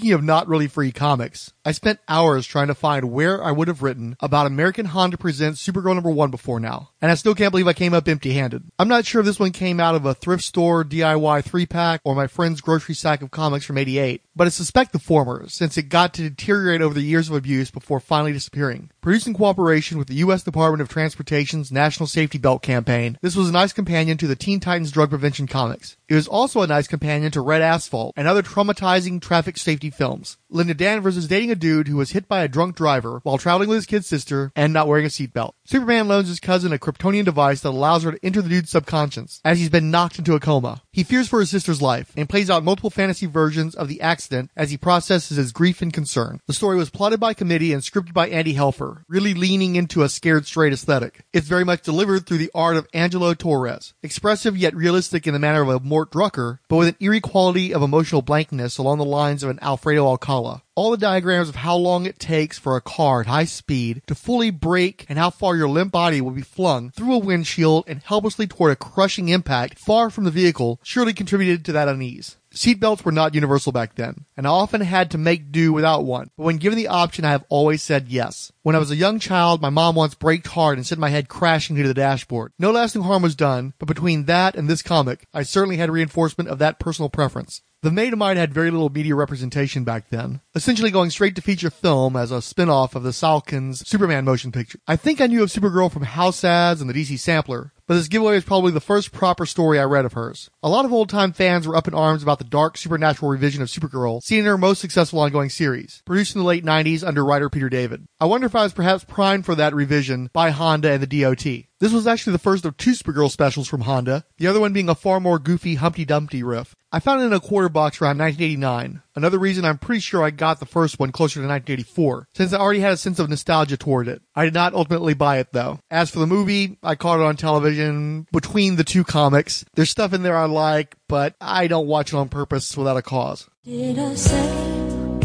Speaking 0.03 0.15
of 0.15 0.23
not 0.25 0.49
really 0.49 0.67
free 0.67 0.91
comics, 0.91 1.53
I 1.63 1.71
spent 1.71 2.01
hours 2.09 2.45
trying 2.45 2.67
to 2.67 2.75
find 2.75 3.09
where 3.09 3.41
I 3.41 3.51
would 3.51 3.69
have 3.69 3.81
written 3.81 4.17
about 4.19 4.47
American 4.47 4.87
Honda 4.87 5.17
Presents 5.17 5.65
Supergirl 5.65 5.95
number 5.95 6.11
one 6.11 6.29
before 6.29 6.59
now. 6.59 6.89
And 7.01 7.09
I 7.09 7.15
still 7.15 7.33
can't 7.33 7.51
believe 7.51 7.69
I 7.69 7.73
came 7.73 7.93
up 7.93 8.09
empty 8.09 8.33
handed. 8.33 8.63
I'm 8.77 8.89
not 8.89 9.05
sure 9.05 9.21
if 9.21 9.25
this 9.25 9.39
one 9.39 9.53
came 9.53 9.79
out 9.79 9.95
of 9.95 10.05
a 10.05 10.13
thrift 10.13 10.43
store 10.43 10.83
DIY 10.83 11.45
three 11.45 11.65
pack 11.65 12.01
or 12.03 12.15
my 12.15 12.27
friend's 12.27 12.59
grocery 12.59 12.95
sack 12.95 13.21
of 13.21 13.31
comics 13.31 13.63
from 13.63 13.77
88, 13.77 14.23
but 14.35 14.47
I 14.47 14.49
suspect 14.49 14.91
the 14.91 14.99
former 14.99 15.47
since 15.47 15.77
it 15.77 15.83
got 15.83 16.13
to 16.15 16.29
deteriorate 16.29 16.81
over 16.81 16.93
the 16.93 17.01
years 17.01 17.29
of 17.29 17.35
abuse 17.35 17.71
before 17.71 18.01
finally 18.01 18.33
disappearing. 18.33 18.89
Produced 18.99 19.27
in 19.27 19.33
cooperation 19.33 19.97
with 19.97 20.09
the 20.09 20.15
U.S. 20.15 20.43
Department 20.43 20.81
of 20.81 20.89
Transportation's 20.89 21.71
National 21.71 22.07
Safety 22.07 22.37
Belt 22.37 22.61
campaign, 22.61 23.17
this 23.21 23.37
was 23.37 23.47
a 23.47 23.53
nice 23.53 23.71
companion 23.71 24.17
to 24.17 24.27
the 24.27 24.35
Teen 24.35 24.59
Titans 24.59 24.91
drug 24.91 25.11
prevention 25.11 25.47
comics. 25.47 25.95
It 26.09 26.15
was 26.15 26.27
also 26.27 26.61
a 26.61 26.67
nice 26.67 26.87
companion 26.87 27.31
to 27.31 27.41
Red 27.41 27.61
Asphalt 27.61 28.13
and 28.17 28.27
other 28.27 28.43
traumatizing 28.43 29.21
traffic 29.21 29.57
safety 29.57 29.92
films. 29.93 30.37
Linda 30.53 30.75
Danvers 30.75 31.17
is 31.17 31.27
dating 31.27 31.49
a 31.49 31.55
dude 31.55 31.87
who 31.87 31.97
was 31.97 32.11
hit 32.11 32.27
by 32.27 32.43
a 32.43 32.47
drunk 32.47 32.75
driver 32.75 33.21
while 33.23 33.39
traveling 33.39 33.69
with 33.69 33.77
his 33.77 33.87
kid 33.87 34.05
sister 34.05 34.51
and 34.55 34.71
not 34.71 34.87
wearing 34.87 35.03
a 35.03 35.09
seatbelt. 35.09 35.53
Superman 35.65 36.07
loans 36.07 36.27
his 36.27 36.39
cousin 36.39 36.71
a 36.71 36.77
Kryptonian 36.77 37.25
device 37.25 37.61
that 37.61 37.69
allows 37.69 38.03
her 38.03 38.11
to 38.11 38.23
enter 38.23 38.39
the 38.39 38.49
dude's 38.49 38.69
subconscious 38.69 39.41
as 39.43 39.57
he's 39.57 39.71
been 39.71 39.89
knocked 39.89 40.19
into 40.19 40.35
a 40.35 40.39
coma. 40.39 40.83
He 40.91 41.03
fears 41.03 41.27
for 41.27 41.39
his 41.39 41.49
sister's 41.49 41.81
life 41.81 42.13
and 42.15 42.29
plays 42.29 42.51
out 42.51 42.63
multiple 42.63 42.91
fantasy 42.91 43.25
versions 43.25 43.73
of 43.73 43.87
the 43.87 43.99
accident 43.99 44.51
as 44.55 44.69
he 44.69 44.77
processes 44.77 45.37
his 45.37 45.51
grief 45.51 45.81
and 45.81 45.91
concern. 45.91 46.39
The 46.45 46.53
story 46.53 46.77
was 46.77 46.91
plotted 46.91 47.19
by 47.19 47.33
committee 47.33 47.73
and 47.73 47.81
scripted 47.81 48.13
by 48.13 48.29
Andy 48.29 48.53
Helfer, 48.53 49.05
really 49.07 49.33
leaning 49.33 49.75
into 49.75 50.03
a 50.03 50.09
scared 50.09 50.45
straight 50.45 50.71
aesthetic. 50.71 51.25
It's 51.33 51.47
very 51.47 51.65
much 51.65 51.81
delivered 51.81 52.27
through 52.27 52.37
the 52.37 52.51
art 52.53 52.77
of 52.77 52.87
Angelo 52.93 53.33
Torres, 53.33 53.95
expressive 54.03 54.55
yet 54.55 54.75
realistic 54.75 55.25
in 55.25 55.33
the 55.33 55.39
manner 55.39 55.63
of 55.63 55.69
a 55.69 55.79
Mort 55.79 56.11
Drucker, 56.11 56.59
but 56.67 56.75
with 56.75 56.89
an 56.89 56.97
eerie 56.99 57.21
quality 57.21 57.73
of 57.73 57.81
emotional 57.81 58.21
blankness 58.21 58.77
along 58.77 58.99
the 58.99 59.03
lines 59.03 59.41
of 59.41 59.49
an 59.49 59.57
Alfredo 59.63 60.05
Alcala. 60.05 60.42
All 60.75 60.91
the 60.91 60.97
diagrams 60.97 61.49
of 61.49 61.55
how 61.57 61.75
long 61.75 62.05
it 62.05 62.19
takes 62.19 62.57
for 62.57 62.75
a 62.75 62.81
car 62.81 63.21
at 63.21 63.27
high 63.27 63.45
speed 63.45 64.01
to 64.07 64.15
fully 64.15 64.49
brake 64.49 65.05
and 65.07 65.19
how 65.19 65.29
far 65.29 65.55
your 65.55 65.69
limp 65.69 65.91
body 65.91 66.21
will 66.21 66.31
be 66.31 66.41
flung 66.41 66.89
through 66.91 67.13
a 67.13 67.19
windshield 67.19 67.85
and 67.87 68.01
helplessly 68.01 68.47
toward 68.47 68.71
a 68.71 68.75
crushing 68.75 69.29
impact 69.29 69.79
far 69.79 70.09
from 70.09 70.23
the 70.23 70.31
vehicle 70.31 70.79
surely 70.83 71.13
contributed 71.13 71.63
to 71.65 71.71
that 71.71 71.87
unease. 71.87 72.37
Seatbelts 72.53 73.03
were 73.03 73.11
not 73.11 73.33
universal 73.33 73.71
back 73.71 73.95
then, 73.95 74.25
and 74.37 74.45
I 74.45 74.51
often 74.51 74.81
had 74.81 75.09
to 75.11 75.17
make 75.17 75.51
do 75.51 75.73
without 75.73 76.05
one. 76.05 76.29
But 76.37 76.43
when 76.43 76.57
given 76.57 76.77
the 76.77 76.87
option, 76.87 77.25
I 77.25 77.31
have 77.31 77.45
always 77.49 77.81
said 77.81 78.09
yes. 78.09 78.51
When 78.61 78.75
I 78.75 78.79
was 78.79 78.91
a 78.91 78.95
young 78.95 79.17
child, 79.17 79.59
my 79.59 79.71
mom 79.71 79.95
once 79.95 80.13
braked 80.13 80.47
hard 80.47 80.77
and 80.77 80.85
sent 80.85 81.01
my 81.01 81.09
head 81.09 81.29
crashing 81.29 81.77
into 81.77 81.87
the 81.87 81.95
dashboard. 81.95 82.51
No 82.59 82.69
lasting 82.69 83.01
harm 83.01 83.23
was 83.23 83.33
done, 83.33 83.73
but 83.79 83.87
between 83.87 84.25
that 84.25 84.55
and 84.55 84.69
this 84.69 84.83
comic, 84.83 85.25
I 85.33 85.41
certainly 85.41 85.77
had 85.77 85.89
reinforcement 85.89 86.47
of 86.47 86.59
that 86.59 86.79
personal 86.79 87.09
preference. 87.09 87.63
The 87.83 87.91
Maid 87.91 88.13
of 88.13 88.19
Might 88.19 88.37
had 88.37 88.53
very 88.53 88.71
little 88.71 88.87
media 88.87 89.13
representation 89.13 89.83
back 89.83 90.07
then, 90.09 90.39
essentially 90.55 90.89
going 90.89 91.09
straight 91.09 91.35
to 91.35 91.41
feature 91.41 91.69
film 91.69 92.15
as 92.15 92.31
a 92.31 92.41
spin-off 92.41 92.95
of 92.95 93.03
the 93.03 93.09
Salkinds 93.09 93.85
Superman 93.85 94.23
motion 94.23 94.53
picture. 94.53 94.79
I 94.87 94.95
think 94.95 95.19
I 95.19 95.27
knew 95.27 95.43
of 95.43 95.49
Supergirl 95.49 95.91
from 95.91 96.03
house 96.03 96.45
ads 96.45 96.79
and 96.79 96.89
the 96.89 96.93
DC 96.93 97.19
sampler, 97.19 97.73
but 97.85 97.95
this 97.95 98.07
giveaway 98.07 98.37
is 98.37 98.45
probably 98.45 98.71
the 98.71 98.79
first 98.79 99.11
proper 99.11 99.45
story 99.45 99.81
I 99.81 99.83
read 99.83 100.05
of 100.05 100.13
hers. 100.13 100.49
A 100.63 100.69
lot 100.69 100.85
of 100.85 100.93
old-time 100.93 101.33
fans 101.33 101.67
were 101.67 101.75
up 101.75 101.89
in 101.89 101.93
arms 101.93 102.23
about 102.23 102.37
the 102.37 102.45
dark 102.45 102.77
supernatural 102.77 103.29
revision 103.29 103.61
of 103.61 103.67
Supergirl, 103.67 104.23
seeing 104.23 104.45
her 104.45 104.57
most 104.57 104.79
successful 104.79 105.19
ongoing 105.19 105.49
series, 105.49 106.01
produced 106.05 106.35
in 106.35 106.39
the 106.39 106.47
late 106.47 106.63
90s 106.63 107.05
under 107.05 107.25
writer 107.25 107.49
Peter 107.49 107.67
David. 107.67 108.05
I 108.17 108.27
wonder 108.27 108.47
if 108.47 108.55
I 108.55 108.63
was 108.63 108.71
perhaps 108.71 109.03
primed 109.03 109.45
for 109.45 109.55
that 109.55 109.75
revision 109.75 110.29
by 110.31 110.51
Honda 110.51 110.91
and 110.91 111.03
the 111.03 111.21
DOT. 111.21 111.65
This 111.81 111.91
was 111.91 112.07
actually 112.07 112.31
the 112.31 112.39
first 112.39 112.63
of 112.63 112.77
two 112.77 112.91
Supergirl 112.91 113.29
specials 113.29 113.67
from 113.67 113.81
Honda, 113.81 114.23
the 114.37 114.47
other 114.47 114.61
one 114.61 114.71
being 114.71 114.87
a 114.87 114.95
far 114.95 115.19
more 115.19 115.37
goofy 115.37 115.75
Humpty 115.75 116.05
Dumpty 116.05 116.41
riff. 116.41 116.77
I 116.95 116.99
found 116.99 117.21
it 117.23 117.25
in 117.25 117.33
a 117.33 117.39
quarter 117.39 117.69
box 117.69 117.99
around 117.99 118.19
1989. 118.19 119.01
Another 119.15 119.39
reason 119.39 119.65
I'm 119.65 119.79
pretty 119.79 119.99
sure 119.99 120.23
I 120.23 120.29
got 120.29 120.59
the 120.59 120.67
first 120.67 120.99
one 120.99 121.11
closer 121.11 121.39
to 121.39 121.47
1984, 121.47 122.27
since 122.35 122.53
I 122.53 122.59
already 122.59 122.81
had 122.81 122.93
a 122.93 122.97
sense 122.97 123.17
of 123.17 123.31
nostalgia 123.31 123.77
toward 123.77 124.07
it. 124.07 124.21
I 124.35 124.45
did 124.45 124.53
not 124.53 124.75
ultimately 124.75 125.15
buy 125.15 125.39
it 125.39 125.53
though. 125.53 125.79
As 125.89 126.11
for 126.11 126.19
the 126.19 126.27
movie, 126.27 126.77
I 126.83 126.93
caught 126.93 127.19
it 127.19 127.23
on 127.23 127.35
television 127.35 128.27
between 128.31 128.75
the 128.75 128.83
two 128.83 129.03
comics. 129.03 129.65
There's 129.73 129.89
stuff 129.89 130.13
in 130.13 130.21
there 130.21 130.37
I 130.37 130.45
like, 130.45 130.95
but 131.09 131.33
I 131.41 131.65
don't 131.65 131.87
watch 131.87 132.13
it 132.13 132.15
on 132.15 132.29
purpose 132.29 132.77
without 132.77 132.97
a 132.97 133.01
cause. 133.01 133.49
Did 133.65 133.97
I 133.97 134.13
say 134.13 134.49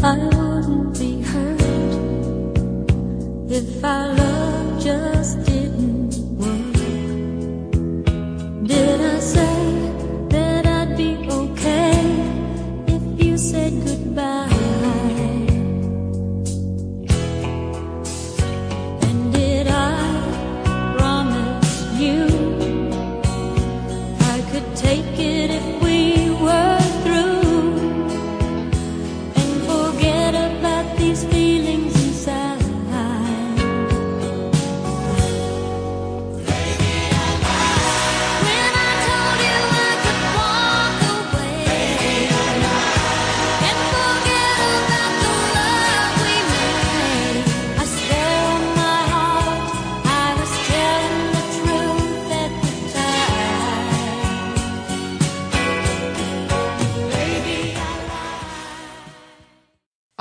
I 0.01 0.15
wouldn't 0.17 0.97
be 0.97 1.21
hurt 1.21 1.61
if 3.51 3.85
our 3.85 4.15
love 4.15 4.81
just 4.81 5.45
didn't 5.45 6.17
work? 6.35 6.73
Did 8.67 9.01
I 9.01 9.19
say 9.19 9.78
said 13.49 13.73
goodbye? 13.83 13.98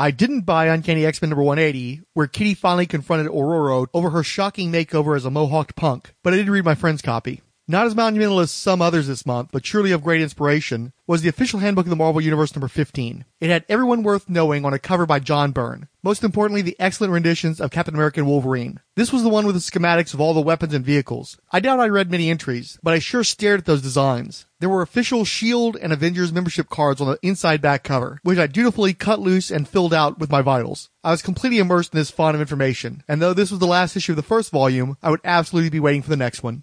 I 0.09 0.11
didn't 0.11 0.47
buy 0.47 0.69
Uncanny 0.69 1.05
X-Men 1.05 1.29
number 1.29 1.43
180, 1.43 2.01
where 2.15 2.27
Kitty 2.27 2.55
finally 2.55 2.87
confronted 2.87 3.31
Ororo 3.31 3.89
over 3.93 4.09
her 4.09 4.23
shocking 4.23 4.73
makeover 4.73 5.15
as 5.15 5.27
a 5.27 5.31
mohawked 5.31 5.77
punk, 5.77 6.15
but 6.25 6.33
I 6.33 6.37
did 6.37 6.49
read 6.49 6.65
my 6.65 6.75
friend's 6.75 7.03
copy. 7.03 7.43
Not 7.71 7.85
as 7.85 7.95
monumental 7.95 8.41
as 8.41 8.51
some 8.51 8.81
others 8.81 9.09
this 9.09 9.27
month, 9.27 9.51
but 9.53 9.63
truly 9.63 9.93
of 9.93 10.03
great 10.03 10.23
inspiration, 10.23 10.95
was 11.07 11.21
the 11.21 11.29
official 11.29 11.61
handbook 11.61 11.85
of 11.85 11.91
the 11.91 11.97
Marvel 11.97 12.23
Universe 12.23 12.57
number 12.57 12.67
15. 12.67 13.27
It 13.41 13.51
had 13.51 13.67
everyone 13.69 14.03
worth 14.03 14.27
knowing 14.27 14.65
on 14.65 14.73
a 14.73 14.79
cover 14.79 15.05
by 15.05 15.19
John 15.19 15.53
Byrne. 15.53 15.87
Most 16.03 16.25
importantly, 16.25 16.63
the 16.63 16.77
excellent 16.79 17.13
renditions 17.13 17.61
of 17.61 17.71
Captain 17.71 17.95
America 17.95 18.21
and 18.21 18.27
Wolverine. 18.27 18.81
This 18.95 19.13
was 19.13 19.23
the 19.23 19.29
one 19.29 19.45
with 19.45 19.55
the 19.55 19.61
schematics 19.61 20.15
of 20.15 20.21
all 20.21 20.33
the 20.33 20.41
weapons 20.41 20.73
and 20.73 20.83
vehicles. 20.83 21.37
I 21.53 21.61
doubt 21.61 21.79
I 21.79 21.89
read 21.89 22.11
many 22.11 22.31
entries, 22.31 22.79
but 22.83 22.95
I 22.95 23.01
sure 23.01 23.23
stared 23.23 23.61
at 23.61 23.67
those 23.67 23.83
designs. 23.83 24.47
There 24.61 24.71
were 24.71 24.81
official 24.81 25.27
SHIELD 25.27 25.77
and 25.77 25.93
Avengers 25.93 26.33
membership 26.33 26.71
cards 26.71 27.03
on 27.03 27.09
the 27.09 27.19
inside 27.21 27.61
back 27.61 27.85
cover, 27.85 28.19
which 28.23 28.39
I 28.39 28.47
dutifully 28.47 28.95
cut 28.95 29.21
loose 29.21 29.51
and 29.51 29.69
filled 29.69 29.93
out 29.93 30.19
with 30.19 30.31
my 30.31 30.41
vitals. 30.41 30.89
I 31.05 31.11
was 31.11 31.21
completely 31.21 31.59
immersed 31.59 31.93
in 31.93 31.99
this 31.99 32.11
font 32.11 32.35
of 32.35 32.41
information, 32.41 33.03
and 33.07 33.21
though 33.21 33.35
this 33.35 33.51
was 33.51 33.61
the 33.61 33.67
last 33.67 33.95
issue 33.95 34.13
of 34.13 34.17
the 34.17 34.23
first 34.23 34.51
volume, 34.51 34.97
I 35.03 35.11
would 35.11 35.21
absolutely 35.23 35.69
be 35.69 35.81
waiting 35.81 36.01
for 36.01 36.09
the 36.09 36.17
next 36.17 36.43
one. 36.43 36.63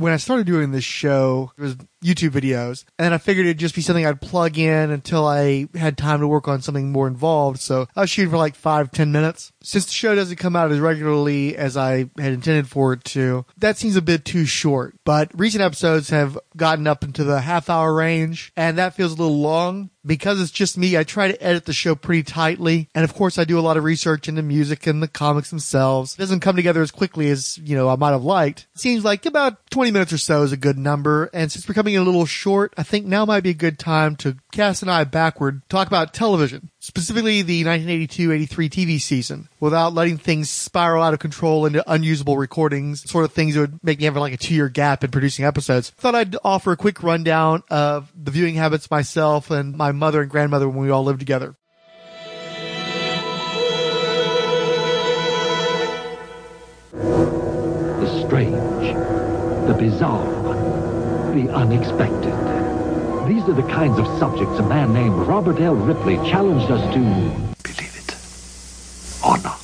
When 0.00 0.12
I 0.14 0.16
started 0.16 0.46
doing 0.46 0.70
this 0.70 0.84
show, 0.84 1.52
it 1.58 1.60
was 1.60 1.76
YouTube 2.02 2.30
videos, 2.30 2.84
and 2.98 3.12
I 3.12 3.18
figured 3.18 3.46
it'd 3.46 3.58
just 3.58 3.74
be 3.74 3.82
something 3.82 4.06
I'd 4.06 4.20
plug 4.20 4.58
in 4.58 4.90
until 4.90 5.26
I 5.26 5.68
had 5.74 5.98
time 5.98 6.20
to 6.20 6.28
work 6.28 6.48
on 6.48 6.62
something 6.62 6.90
more 6.90 7.06
involved. 7.06 7.60
So 7.60 7.86
I 7.94 8.02
was 8.02 8.10
shooting 8.10 8.30
for 8.30 8.38
like 8.38 8.54
five, 8.54 8.90
ten 8.90 9.12
minutes. 9.12 9.52
Since 9.62 9.86
the 9.86 9.92
show 9.92 10.14
doesn't 10.14 10.36
come 10.36 10.56
out 10.56 10.72
as 10.72 10.80
regularly 10.80 11.56
as 11.56 11.76
I 11.76 12.10
had 12.18 12.32
intended 12.32 12.68
for 12.68 12.94
it 12.94 13.04
to, 13.04 13.44
that 13.58 13.76
seems 13.76 13.96
a 13.96 14.02
bit 14.02 14.24
too 14.24 14.46
short. 14.46 14.94
But 15.04 15.30
recent 15.38 15.62
episodes 15.62 16.10
have 16.10 16.38
gotten 16.56 16.86
up 16.86 17.04
into 17.04 17.24
the 17.24 17.40
half 17.40 17.68
hour 17.68 17.94
range, 17.94 18.52
and 18.56 18.78
that 18.78 18.94
feels 18.94 19.12
a 19.12 19.16
little 19.16 19.38
long. 19.38 19.90
Because 20.04 20.40
it's 20.40 20.50
just 20.50 20.78
me, 20.78 20.96
I 20.96 21.04
try 21.04 21.30
to 21.30 21.42
edit 21.42 21.66
the 21.66 21.74
show 21.74 21.94
pretty 21.94 22.22
tightly. 22.22 22.88
And 22.94 23.04
of 23.04 23.12
course, 23.12 23.36
I 23.36 23.44
do 23.44 23.58
a 23.58 23.60
lot 23.60 23.76
of 23.76 23.84
research 23.84 24.28
into 24.28 24.40
music 24.40 24.86
and 24.86 25.02
the 25.02 25.08
comics 25.08 25.50
themselves. 25.50 26.14
It 26.14 26.18
doesn't 26.18 26.40
come 26.40 26.56
together 26.56 26.80
as 26.80 26.90
quickly 26.90 27.28
as, 27.28 27.58
you 27.58 27.76
know, 27.76 27.86
I 27.86 27.96
might 27.96 28.12
have 28.12 28.24
liked. 28.24 28.66
It 28.74 28.80
seems 28.80 29.04
like 29.04 29.26
about 29.26 29.70
20 29.70 29.90
minutes 29.90 30.10
or 30.14 30.16
so 30.16 30.42
is 30.42 30.52
a 30.52 30.56
good 30.56 30.78
number. 30.78 31.28
And 31.34 31.52
since 31.52 31.68
we're 31.68 31.74
coming 31.74 31.89
in 31.94 32.00
a 32.00 32.04
little 32.04 32.26
short, 32.26 32.74
I 32.76 32.82
think 32.82 33.06
now 33.06 33.24
might 33.24 33.42
be 33.42 33.50
a 33.50 33.54
good 33.54 33.78
time 33.78 34.16
to 34.16 34.36
cast 34.52 34.82
an 34.82 34.88
eye 34.88 35.04
backward, 35.04 35.62
talk 35.68 35.86
about 35.86 36.14
television. 36.14 36.70
Specifically 36.78 37.42
the 37.42 37.64
1982-83 37.64 38.48
TV 38.48 39.00
season, 39.00 39.48
without 39.58 39.94
letting 39.94 40.18
things 40.18 40.50
spiral 40.50 41.02
out 41.02 41.14
of 41.14 41.20
control 41.20 41.66
into 41.66 41.88
unusable 41.90 42.36
recordings, 42.36 43.08
sort 43.10 43.24
of 43.24 43.32
things 43.32 43.54
that 43.54 43.60
would 43.60 43.84
make 43.84 43.98
me 43.98 44.04
have 44.06 44.16
like 44.16 44.32
a 44.32 44.36
two-year 44.36 44.68
gap 44.68 45.04
in 45.04 45.10
producing 45.10 45.44
episodes. 45.44 45.90
Thought 45.90 46.14
I'd 46.14 46.36
offer 46.44 46.72
a 46.72 46.76
quick 46.76 47.02
rundown 47.02 47.62
of 47.70 48.12
the 48.14 48.30
viewing 48.30 48.54
habits 48.54 48.90
myself 48.90 49.50
and 49.50 49.76
my 49.76 49.92
mother 49.92 50.22
and 50.22 50.30
grandmother 50.30 50.68
when 50.68 50.78
we 50.78 50.90
all 50.90 51.04
lived 51.04 51.20
together. 51.20 51.54
the 58.00 58.26
strange, 58.26 58.94
the 59.66 59.74
bizarre, 59.78 60.39
unexpected. 61.38 62.34
These 63.28 63.44
are 63.48 63.52
the 63.52 63.62
kinds 63.70 63.98
of 64.00 64.06
subjects 64.18 64.58
a 64.58 64.62
man 64.64 64.92
named 64.92 65.14
Robert 65.14 65.60
L. 65.60 65.76
Ripley 65.76 66.16
challenged 66.28 66.70
us 66.72 66.82
to 66.92 66.98
believe 67.62 67.96
it 67.96 69.24
or 69.24 69.38
not. 69.38 69.59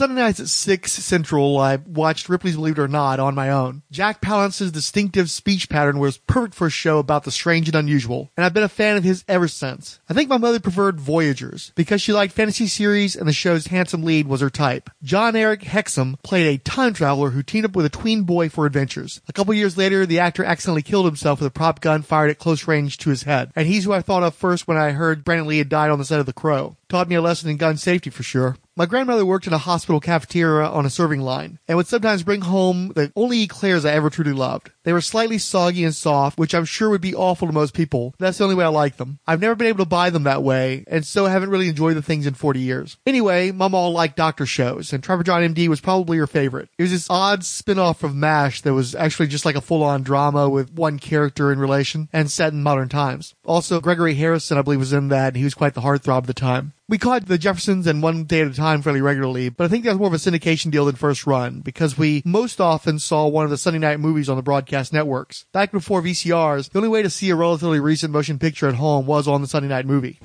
Sunday 0.00 0.22
nights 0.22 0.40
at 0.40 0.48
6 0.48 0.92
Central, 0.92 1.58
I 1.58 1.76
watched 1.76 2.30
Ripley's 2.30 2.56
Believe 2.56 2.78
It 2.78 2.80
or 2.80 2.88
Not 2.88 3.20
on 3.20 3.34
my 3.34 3.50
own. 3.50 3.82
Jack 3.90 4.22
Palance's 4.22 4.72
distinctive 4.72 5.30
speech 5.30 5.68
pattern 5.68 5.98
was 5.98 6.16
perfect 6.16 6.54
for 6.54 6.68
a 6.68 6.70
show 6.70 7.00
about 7.00 7.24
the 7.24 7.30
strange 7.30 7.68
and 7.68 7.74
unusual, 7.74 8.30
and 8.34 8.46
I've 8.46 8.54
been 8.54 8.62
a 8.62 8.68
fan 8.70 8.96
of 8.96 9.04
his 9.04 9.26
ever 9.28 9.46
since. 9.46 10.00
I 10.08 10.14
think 10.14 10.30
my 10.30 10.38
mother 10.38 10.58
preferred 10.58 10.98
Voyagers, 10.98 11.72
because 11.74 12.00
she 12.00 12.14
liked 12.14 12.32
fantasy 12.32 12.66
series 12.66 13.14
and 13.14 13.28
the 13.28 13.34
show's 13.34 13.66
handsome 13.66 14.02
lead 14.02 14.26
was 14.26 14.40
her 14.40 14.48
type. 14.48 14.88
Jon-Erik 15.02 15.60
Hexum 15.60 16.16
played 16.22 16.46
a 16.46 16.62
time 16.62 16.94
traveler 16.94 17.32
who 17.32 17.42
teamed 17.42 17.66
up 17.66 17.76
with 17.76 17.84
a 17.84 17.90
tween 17.90 18.22
boy 18.22 18.48
for 18.48 18.64
adventures. 18.64 19.20
A 19.28 19.34
couple 19.34 19.52
years 19.52 19.76
later, 19.76 20.06
the 20.06 20.20
actor 20.20 20.42
accidentally 20.42 20.80
killed 20.80 21.04
himself 21.04 21.40
with 21.40 21.48
a 21.48 21.50
prop 21.50 21.82
gun 21.82 22.00
fired 22.00 22.30
at 22.30 22.38
close 22.38 22.66
range 22.66 22.96
to 22.96 23.10
his 23.10 23.24
head, 23.24 23.52
and 23.54 23.66
he's 23.66 23.84
who 23.84 23.92
I 23.92 24.00
thought 24.00 24.22
of 24.22 24.34
first 24.34 24.66
when 24.66 24.78
I 24.78 24.92
heard 24.92 25.24
Brandon 25.24 25.46
Lee 25.46 25.58
had 25.58 25.68
died 25.68 25.90
on 25.90 25.98
the 25.98 26.06
set 26.06 26.20
of 26.20 26.24
The 26.24 26.32
Crow. 26.32 26.78
Taught 26.90 27.08
me 27.08 27.14
a 27.14 27.22
lesson 27.22 27.48
in 27.48 27.56
gun 27.56 27.76
safety 27.76 28.10
for 28.10 28.24
sure. 28.24 28.56
My 28.76 28.84
grandmother 28.84 29.24
worked 29.24 29.46
in 29.46 29.52
a 29.52 29.58
hospital 29.58 30.00
cafeteria 30.00 30.66
on 30.66 30.84
a 30.84 30.90
serving 30.90 31.20
line 31.20 31.60
and 31.68 31.76
would 31.76 31.86
sometimes 31.86 32.24
bring 32.24 32.40
home 32.40 32.92
the 32.96 33.12
only 33.14 33.42
eclairs 33.42 33.84
I 33.84 33.92
ever 33.92 34.10
truly 34.10 34.32
loved. 34.32 34.70
They 34.82 34.92
were 34.92 35.00
slightly 35.00 35.38
soggy 35.38 35.84
and 35.84 35.94
soft, 35.94 36.38
which 36.38 36.54
I'm 36.54 36.64
sure 36.64 36.90
would 36.90 37.00
be 37.00 37.14
awful 37.14 37.46
to 37.46 37.52
most 37.52 37.74
people. 37.74 38.14
That's 38.18 38.38
the 38.38 38.44
only 38.44 38.56
way 38.56 38.64
I 38.64 38.68
like 38.68 38.96
them. 38.96 39.20
I've 39.24 39.40
never 39.40 39.54
been 39.54 39.68
able 39.68 39.84
to 39.84 39.88
buy 39.88 40.10
them 40.10 40.24
that 40.24 40.42
way, 40.42 40.84
and 40.88 41.06
so 41.06 41.26
haven't 41.26 41.50
really 41.50 41.68
enjoyed 41.68 41.96
the 41.96 42.02
things 42.02 42.26
in 42.26 42.34
40 42.34 42.58
years. 42.58 42.96
Anyway, 43.06 43.52
Mom 43.52 43.74
all 43.74 43.92
liked 43.92 44.16
doctor 44.16 44.46
shows, 44.46 44.92
and 44.92 45.04
Trapper 45.04 45.22
John 45.22 45.42
MD 45.42 45.68
was 45.68 45.80
probably 45.80 46.16
her 46.16 46.26
favorite. 46.26 46.70
It 46.78 46.82
was 46.82 46.92
this 46.92 47.10
odd 47.10 47.44
spin-off 47.44 48.02
of 48.02 48.16
MASH 48.16 48.62
that 48.62 48.74
was 48.74 48.94
actually 48.94 49.28
just 49.28 49.44
like 49.44 49.56
a 49.56 49.60
full-on 49.60 50.02
drama 50.02 50.48
with 50.48 50.72
one 50.72 50.98
character 50.98 51.52
in 51.52 51.58
relation 51.58 52.08
and 52.12 52.30
set 52.30 52.52
in 52.52 52.62
modern 52.62 52.88
times. 52.88 53.34
Also, 53.44 53.80
Gregory 53.80 54.14
Harrison, 54.14 54.56
I 54.56 54.62
believe, 54.62 54.80
was 54.80 54.94
in 54.94 55.08
that, 55.08 55.28
and 55.28 55.36
he 55.36 55.44
was 55.44 55.54
quite 55.54 55.74
the 55.74 55.82
heartthrob 55.82 56.22
at 56.22 56.26
the 56.26 56.34
time. 56.34 56.72
We 56.90 56.98
caught 56.98 57.26
the 57.26 57.38
Jeffersons 57.38 57.86
and 57.86 58.02
one 58.02 58.24
day 58.24 58.40
at 58.40 58.48
a 58.48 58.52
time 58.52 58.82
fairly 58.82 59.00
regularly, 59.00 59.48
but 59.48 59.62
I 59.62 59.68
think 59.68 59.84
that 59.84 59.90
was 59.90 60.00
more 60.00 60.08
of 60.08 60.12
a 60.12 60.16
syndication 60.16 60.72
deal 60.72 60.86
than 60.86 60.96
first 60.96 61.24
run 61.24 61.60
because 61.60 61.96
we 61.96 62.20
most 62.24 62.60
often 62.60 62.98
saw 62.98 63.28
one 63.28 63.44
of 63.44 63.50
the 63.52 63.58
Sunday 63.58 63.78
night 63.78 64.00
movies 64.00 64.28
on 64.28 64.36
the 64.36 64.42
broadcast 64.42 64.92
networks. 64.92 65.46
Back 65.52 65.70
before 65.70 66.02
VCRs, 66.02 66.72
the 66.72 66.78
only 66.80 66.88
way 66.88 67.04
to 67.04 67.08
see 67.08 67.30
a 67.30 67.36
relatively 67.36 67.78
recent 67.78 68.12
motion 68.12 68.40
picture 68.40 68.66
at 68.66 68.74
home 68.74 69.06
was 69.06 69.28
on 69.28 69.40
the 69.40 69.46
Sunday 69.46 69.68
night 69.68 69.86
movie. 69.86 70.18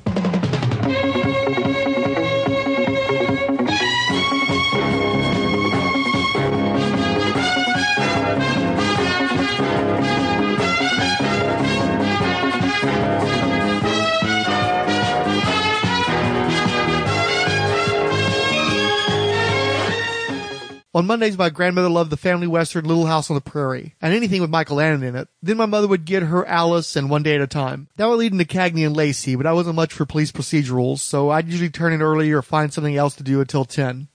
On 20.96 21.06
Mondays, 21.06 21.38
my 21.38 21.50
grandmother 21.50 21.90
loved 21.90 22.10
the 22.10 22.16
family 22.16 22.48
western 22.48 22.86
Little 22.86 23.06
House 23.06 23.30
on 23.30 23.36
the 23.36 23.42
Prairie, 23.42 23.96
and 24.02 24.14
anything 24.14 24.40
with 24.40 24.50
Michael 24.50 24.78
Landon 24.78 25.06
in 25.06 25.18
it. 25.18 25.28
Then 25.42 25.58
my 25.58 25.66
mother 25.66 25.90
would 25.90 26.06
get 26.06 26.24
her 26.24 26.46
Alice 26.46 26.96
and 26.96 27.10
One 27.10 27.22
Day 27.22 27.36
at 27.36 27.42
a 27.42 27.48
Time. 27.48 27.90
That 27.98 28.08
would 28.08 28.16
lead 28.16 28.32
into 28.32 28.46
Cagney 28.46 28.86
and 28.86 28.96
Lacey, 28.96 29.36
but 29.36 29.46
I 29.46 29.52
wasn't 29.52 29.76
much 29.76 29.92
for 29.92 30.06
police 30.06 30.32
procedurals, 30.32 31.00
so 31.00 31.32
I'd 31.32 31.50
usually 31.50 31.70
turn 31.70 31.92
in 31.92 32.02
early 32.02 32.32
or 32.32 32.42
find 32.42 32.72
something 32.72 32.96
else 32.96 33.14
to 33.16 33.24
do 33.24 33.42
until 33.42 33.66
10. 33.66 34.08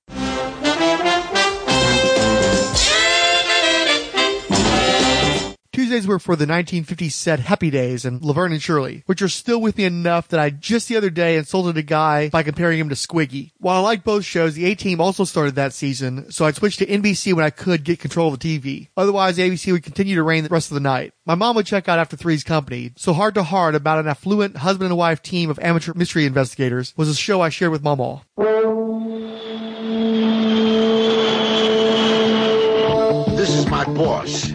Tuesdays 5.90 6.06
were 6.06 6.20
for 6.20 6.36
the 6.36 6.46
1950s 6.46 7.10
set 7.10 7.40
Happy 7.40 7.68
Days 7.68 8.04
and 8.04 8.22
Laverne 8.22 8.52
and 8.52 8.62
Shirley, 8.62 9.02
which 9.06 9.20
are 9.22 9.28
still 9.28 9.60
with 9.60 9.76
me 9.76 9.82
enough 9.82 10.28
that 10.28 10.38
I 10.38 10.50
just 10.50 10.86
the 10.86 10.96
other 10.96 11.10
day 11.10 11.36
insulted 11.36 11.76
a 11.76 11.82
guy 11.82 12.28
by 12.28 12.44
comparing 12.44 12.78
him 12.78 12.90
to 12.90 12.94
Squiggy. 12.94 13.50
While 13.58 13.78
I 13.78 13.80
like 13.80 14.04
both 14.04 14.24
shows, 14.24 14.54
the 14.54 14.66
A-Team 14.66 15.00
also 15.00 15.24
started 15.24 15.56
that 15.56 15.72
season, 15.72 16.30
so 16.30 16.44
I 16.44 16.52
switched 16.52 16.78
to 16.78 16.86
NBC 16.86 17.34
when 17.34 17.44
I 17.44 17.50
could 17.50 17.82
get 17.82 17.98
control 17.98 18.32
of 18.32 18.38
the 18.38 18.60
TV. 18.60 18.86
Otherwise, 18.96 19.36
ABC 19.38 19.72
would 19.72 19.82
continue 19.82 20.14
to 20.14 20.22
reign 20.22 20.44
the 20.44 20.50
rest 20.50 20.70
of 20.70 20.76
the 20.76 20.80
night. 20.80 21.12
My 21.26 21.34
mom 21.34 21.56
would 21.56 21.66
check 21.66 21.88
out 21.88 21.98
after 21.98 22.16
Three's 22.16 22.44
Company, 22.44 22.92
so 22.94 23.12
Hart 23.12 23.34
to 23.34 23.42
Hart 23.42 23.74
about 23.74 23.98
an 23.98 24.06
affluent 24.06 24.58
husband 24.58 24.90
and 24.90 24.96
wife 24.96 25.20
team 25.22 25.50
of 25.50 25.58
amateur 25.58 25.92
mystery 25.96 26.24
investigators 26.24 26.94
was 26.96 27.08
a 27.08 27.16
show 27.16 27.40
I 27.40 27.48
shared 27.48 27.72
with 27.72 27.82
Mama. 27.82 28.22
This 33.36 33.48
is 33.48 33.66
my 33.66 33.84
boss, 33.86 34.52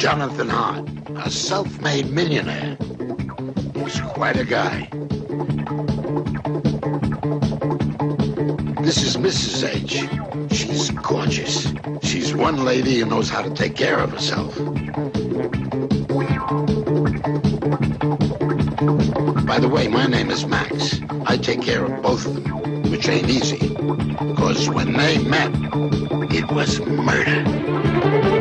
Jonathan 0.00 0.48
Hart, 0.48 0.88
a 1.26 1.30
self-made 1.30 2.10
millionaire. 2.10 2.78
He's 3.74 4.00
quite 4.00 4.38
a 4.38 4.46
guy. 4.46 4.88
This 8.80 9.02
is 9.02 9.18
Mrs. 9.18 9.68
H. 9.68 10.56
She's 10.56 10.88
gorgeous. 10.88 11.70
She's 12.02 12.34
one 12.34 12.64
lady 12.64 13.00
who 13.00 13.04
knows 13.04 13.28
how 13.28 13.42
to 13.42 13.50
take 13.50 13.76
care 13.76 13.98
of 13.98 14.12
herself. 14.12 14.56
By 19.44 19.58
the 19.58 19.68
way, 19.70 19.86
my 19.86 20.06
name 20.06 20.30
is 20.30 20.46
Max. 20.46 20.98
I 21.26 21.36
take 21.36 21.60
care 21.60 21.84
of 21.84 22.00
both 22.02 22.24
of 22.24 22.42
them, 22.42 22.90
which 22.90 23.06
ain't 23.06 23.28
easy. 23.28 23.68
Because 23.68 24.70
when 24.70 24.94
they 24.94 25.18
met, 25.18 25.50
it 26.32 26.50
was 26.50 26.80
murder. 26.80 28.39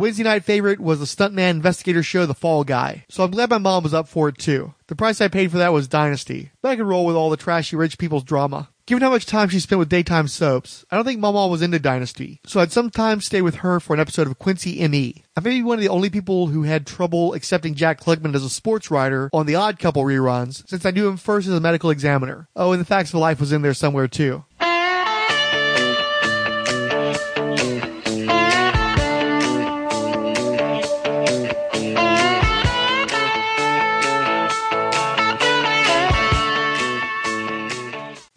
Wednesday 0.00 0.22
night 0.22 0.46
favorite 0.46 0.80
was 0.80 0.98
the 0.98 1.04
stuntman 1.04 1.50
investigator 1.50 2.02
show 2.02 2.24
The 2.24 2.32
Fall 2.32 2.64
Guy, 2.64 3.04
so 3.10 3.22
I'm 3.22 3.32
glad 3.32 3.50
my 3.50 3.58
mom 3.58 3.82
was 3.82 3.92
up 3.92 4.08
for 4.08 4.30
it 4.30 4.38
too. 4.38 4.72
The 4.86 4.96
price 4.96 5.20
I 5.20 5.28
paid 5.28 5.50
for 5.50 5.58
that 5.58 5.74
was 5.74 5.88
Dynasty, 5.88 6.52
but 6.62 6.70
I 6.70 6.76
could 6.76 6.86
roll 6.86 7.04
with 7.04 7.16
all 7.16 7.28
the 7.28 7.36
trashy 7.36 7.76
rich 7.76 7.98
people's 7.98 8.24
drama. 8.24 8.70
Given 8.86 9.02
how 9.02 9.10
much 9.10 9.26
time 9.26 9.50
she 9.50 9.60
spent 9.60 9.78
with 9.78 9.90
daytime 9.90 10.26
soaps, 10.26 10.86
I 10.90 10.96
don't 10.96 11.04
think 11.04 11.20
Mama 11.20 11.46
was 11.48 11.60
into 11.60 11.78
Dynasty, 11.78 12.40
so 12.46 12.60
I'd 12.60 12.72
sometimes 12.72 13.26
stay 13.26 13.42
with 13.42 13.56
her 13.56 13.78
for 13.78 13.92
an 13.92 14.00
episode 14.00 14.26
of 14.26 14.38
Quincy 14.38 14.80
M.E. 14.80 15.22
I 15.36 15.40
may 15.40 15.50
be 15.50 15.62
one 15.62 15.76
of 15.78 15.82
the 15.82 15.90
only 15.90 16.08
people 16.08 16.46
who 16.46 16.62
had 16.62 16.86
trouble 16.86 17.34
accepting 17.34 17.74
Jack 17.74 18.00
Klugman 18.00 18.34
as 18.34 18.42
a 18.42 18.50
sports 18.50 18.90
writer 18.90 19.28
on 19.34 19.44
the 19.44 19.54
Odd 19.54 19.78
Couple 19.78 20.02
reruns, 20.02 20.66
since 20.66 20.84
I 20.86 20.90
knew 20.90 21.08
him 21.08 21.18
first 21.18 21.46
as 21.46 21.54
a 21.54 21.60
medical 21.60 21.90
examiner. 21.90 22.48
Oh, 22.56 22.72
and 22.72 22.80
the 22.80 22.86
Facts 22.86 23.10
of 23.10 23.20
Life 23.20 23.38
was 23.38 23.52
in 23.52 23.62
there 23.62 23.74
somewhere 23.74 24.08
too. 24.08 24.44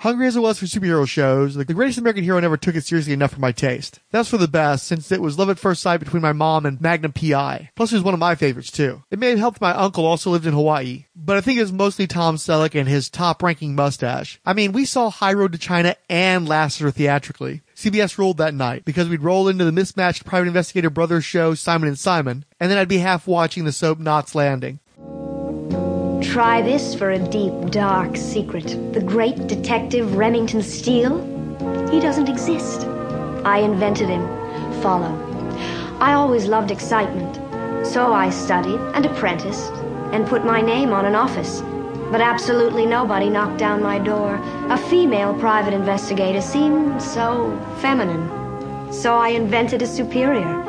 Hungry 0.04 0.28
as 0.28 0.36
it 0.36 0.42
was 0.42 0.60
for 0.60 0.66
superhero 0.66 1.08
shows, 1.08 1.56
the 1.56 1.64
greatest 1.64 1.98
American 1.98 2.26
hero 2.26 2.38
never 2.38 2.58
took 2.58 2.76
it 2.76 2.84
seriously 2.84 3.14
enough 3.14 3.32
for 3.32 3.40
my 3.40 3.54
taste. 3.54 4.02
That's 4.12 4.28
for 4.28 4.38
the 4.38 4.50
best, 4.50 4.86
since 4.86 5.10
it 5.14 5.22
was 5.22 5.40
love 5.40 5.50
at 5.50 5.58
first 5.58 5.82
sight 5.82 6.02
between 6.02 6.22
my 6.22 6.34
mom 6.34 6.66
and 6.66 6.82
Magnum 6.82 7.14
PI. 7.14 7.70
Plus, 7.74 7.94
it 7.94 7.96
was 7.96 8.04
one 8.04 8.14
of 8.14 8.20
my 8.20 8.36
favorites 8.36 8.70
too. 8.70 9.04
It 9.10 9.18
may 9.18 9.30
have 9.30 9.40
helped 9.40 9.62
my 9.62 9.72
uncle 9.72 10.06
also 10.06 10.30
lived 10.30 10.46
in 10.46 10.52
Hawaii, 10.52 11.06
but 11.16 11.38
I 11.38 11.40
think 11.40 11.58
it 11.58 11.62
was 11.62 11.72
mostly 11.72 12.06
Tom 12.06 12.36
Selleck 12.36 12.78
and 12.78 12.90
his 12.90 13.10
top-ranking 13.10 13.76
mustache. 13.76 14.42
I 14.46 14.52
mean, 14.52 14.74
we 14.74 14.84
saw 14.84 15.10
High 15.10 15.32
Road 15.32 15.54
to 15.54 15.58
China 15.58 15.96
and 16.10 16.50
Lassiter 16.50 16.92
theatrically. 16.92 17.62
CBS 17.74 18.18
rolled 18.18 18.40
that 18.40 18.54
night 18.54 18.84
because 18.84 19.08
we'd 19.08 19.24
roll 19.24 19.48
into 19.48 19.64
the 19.64 19.72
mismatched 19.72 20.26
private 20.26 20.50
investigator 20.50 20.90
brothers 20.90 21.24
show 21.24 21.54
Simon 21.54 21.88
and 21.88 21.98
Simon, 21.98 22.44
and 22.60 22.70
then 22.70 22.78
I'd 22.78 22.90
be 22.90 22.98
half 22.98 23.26
watching 23.26 23.64
the 23.64 23.72
soap 23.72 24.00
Knots 24.00 24.36
Landing. 24.36 24.82
Try 26.24 26.62
this 26.62 26.96
for 26.96 27.12
a 27.12 27.20
deep, 27.20 27.54
dark 27.70 28.16
secret. 28.16 28.94
The 28.94 29.02
great 29.02 29.48
detective 29.48 30.16
Remington 30.16 30.64
Steele? 30.64 31.20
He 31.92 32.00
doesn't 32.00 32.30
exist. 32.30 32.88
I 33.44 33.60
invented 33.60 34.08
him. 34.08 34.26
Follow. 34.82 35.14
I 36.00 36.14
always 36.14 36.46
loved 36.46 36.72
excitement. 36.72 37.36
So 37.86 38.14
I 38.14 38.30
studied 38.30 38.80
and 38.96 39.06
apprenticed 39.06 39.74
and 40.14 40.26
put 40.26 40.46
my 40.46 40.62
name 40.62 40.94
on 40.94 41.06
an 41.06 41.14
office. 41.14 41.62
But 42.10 42.22
absolutely 42.22 42.86
nobody 42.86 43.30
knocked 43.30 43.60
down 43.60 43.84
my 43.84 44.00
door. 44.00 44.36
A 44.70 44.78
female 44.78 45.34
private 45.36 45.74
investigator 45.74 46.42
seemed 46.42 47.02
so 47.02 47.52
feminine. 47.80 48.92
So 48.92 49.16
I 49.16 49.30
invented 49.30 49.82
a 49.82 49.88
superior, 49.88 50.62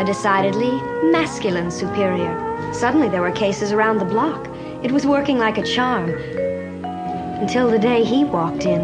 a 0.00 0.04
decidedly 0.04 0.72
masculine 1.10 1.70
superior. 1.70 2.72
Suddenly 2.72 3.10
there 3.10 3.20
were 3.20 3.32
cases 3.32 3.70
around 3.70 3.98
the 3.98 4.04
block. 4.06 4.48
It 4.84 4.92
was 4.92 5.06
working 5.06 5.38
like 5.38 5.56
a 5.56 5.62
charm. 5.62 6.10
Until 7.40 7.70
the 7.70 7.78
day 7.78 8.04
he 8.04 8.22
walked 8.22 8.66
in, 8.66 8.82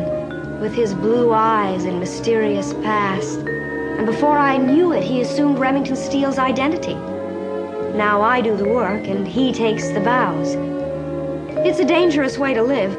with 0.59 0.73
his 0.75 0.95
blue 0.95 1.31
eyes 1.31 1.85
and 1.85 2.01
mysterious 2.01 2.73
past. 2.73 3.41
And 3.41 4.07
before 4.07 4.39
I 4.39 4.57
knew 4.57 4.95
it, 4.95 5.03
he 5.03 5.21
assumed 5.21 5.59
Remington 5.59 5.97
Steele's 5.97 6.39
identity. 6.39 6.95
Now 7.95 8.23
I 8.23 8.41
do 8.41 8.57
the 8.57 8.65
work, 8.65 9.07
and 9.09 9.29
he 9.29 9.53
takes 9.53 9.89
the 9.91 10.01
bows. 10.01 10.55
It's 11.67 11.81
a 11.81 11.85
dangerous 11.85 12.39
way 12.39 12.55
to 12.55 12.63
live, 12.63 12.97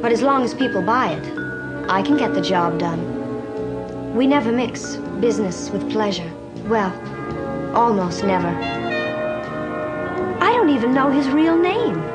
but 0.00 0.12
as 0.12 0.22
long 0.22 0.44
as 0.44 0.54
people 0.54 0.82
buy 0.82 1.14
it, 1.14 1.90
I 1.90 2.00
can 2.00 2.16
get 2.16 2.32
the 2.32 2.40
job 2.40 2.78
done. 2.78 4.14
We 4.14 4.28
never 4.28 4.52
mix 4.52 4.94
business 5.18 5.68
with 5.68 5.90
pleasure. 5.90 6.32
Well, 6.68 6.92
almost 7.74 8.22
never. 8.22 8.93
Don't 10.64 10.74
even 10.74 10.94
know 10.94 11.10
his 11.10 11.28
real 11.28 11.58
name. 11.58 12.13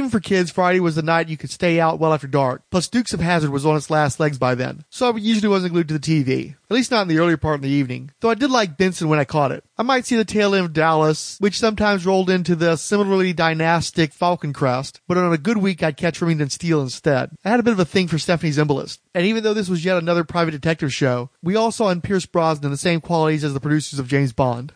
Even 0.00 0.08
for 0.08 0.18
kids, 0.18 0.50
Friday 0.50 0.80
was 0.80 0.94
the 0.94 1.02
night 1.02 1.28
you 1.28 1.36
could 1.36 1.50
stay 1.50 1.78
out 1.78 1.98
well 1.98 2.14
after 2.14 2.26
dark. 2.26 2.62
Plus, 2.70 2.88
Dukes 2.88 3.12
of 3.12 3.20
Hazzard 3.20 3.50
was 3.50 3.66
on 3.66 3.76
its 3.76 3.90
last 3.90 4.18
legs 4.18 4.38
by 4.38 4.54
then, 4.54 4.86
so 4.88 5.12
I 5.12 5.16
usually 5.18 5.50
wasn't 5.50 5.74
glued 5.74 5.88
to 5.88 5.98
the 5.98 6.00
TV. 6.00 6.54
At 6.70 6.74
least 6.74 6.90
not 6.90 7.02
in 7.02 7.08
the 7.08 7.18
earlier 7.18 7.36
part 7.36 7.56
of 7.56 7.60
the 7.60 7.68
evening. 7.68 8.10
Though 8.20 8.30
I 8.30 8.34
did 8.34 8.50
like 8.50 8.78
Benson 8.78 9.10
when 9.10 9.18
I 9.18 9.26
caught 9.26 9.52
it. 9.52 9.62
I 9.76 9.82
might 9.82 10.06
see 10.06 10.16
the 10.16 10.24
tail 10.24 10.54
end 10.54 10.64
of 10.64 10.72
Dallas, 10.72 11.36
which 11.38 11.58
sometimes 11.58 12.06
rolled 12.06 12.30
into 12.30 12.56
the 12.56 12.76
similarly 12.76 13.34
dynastic 13.34 14.14
Falcon 14.14 14.54
Crest, 14.54 15.02
but 15.06 15.18
on 15.18 15.34
a 15.34 15.36
good 15.36 15.58
week 15.58 15.82
I'd 15.82 15.98
catch 15.98 16.22
Remington 16.22 16.48
Steele 16.48 16.80
instead. 16.80 17.32
I 17.44 17.50
had 17.50 17.60
a 17.60 17.62
bit 17.62 17.74
of 17.74 17.78
a 17.78 17.84
thing 17.84 18.08
for 18.08 18.18
Stephanie 18.18 18.52
Zimbalist. 18.52 19.00
And 19.14 19.26
even 19.26 19.42
though 19.42 19.52
this 19.52 19.68
was 19.68 19.84
yet 19.84 19.98
another 19.98 20.24
private 20.24 20.52
detective 20.52 20.94
show, 20.94 21.28
we 21.42 21.56
all 21.56 21.72
saw 21.72 21.90
in 21.90 22.00
Pierce 22.00 22.24
Brosnan 22.24 22.70
the 22.70 22.78
same 22.78 23.02
qualities 23.02 23.44
as 23.44 23.52
the 23.52 23.60
producers 23.60 23.98
of 23.98 24.08
James 24.08 24.32
Bond. 24.32 24.72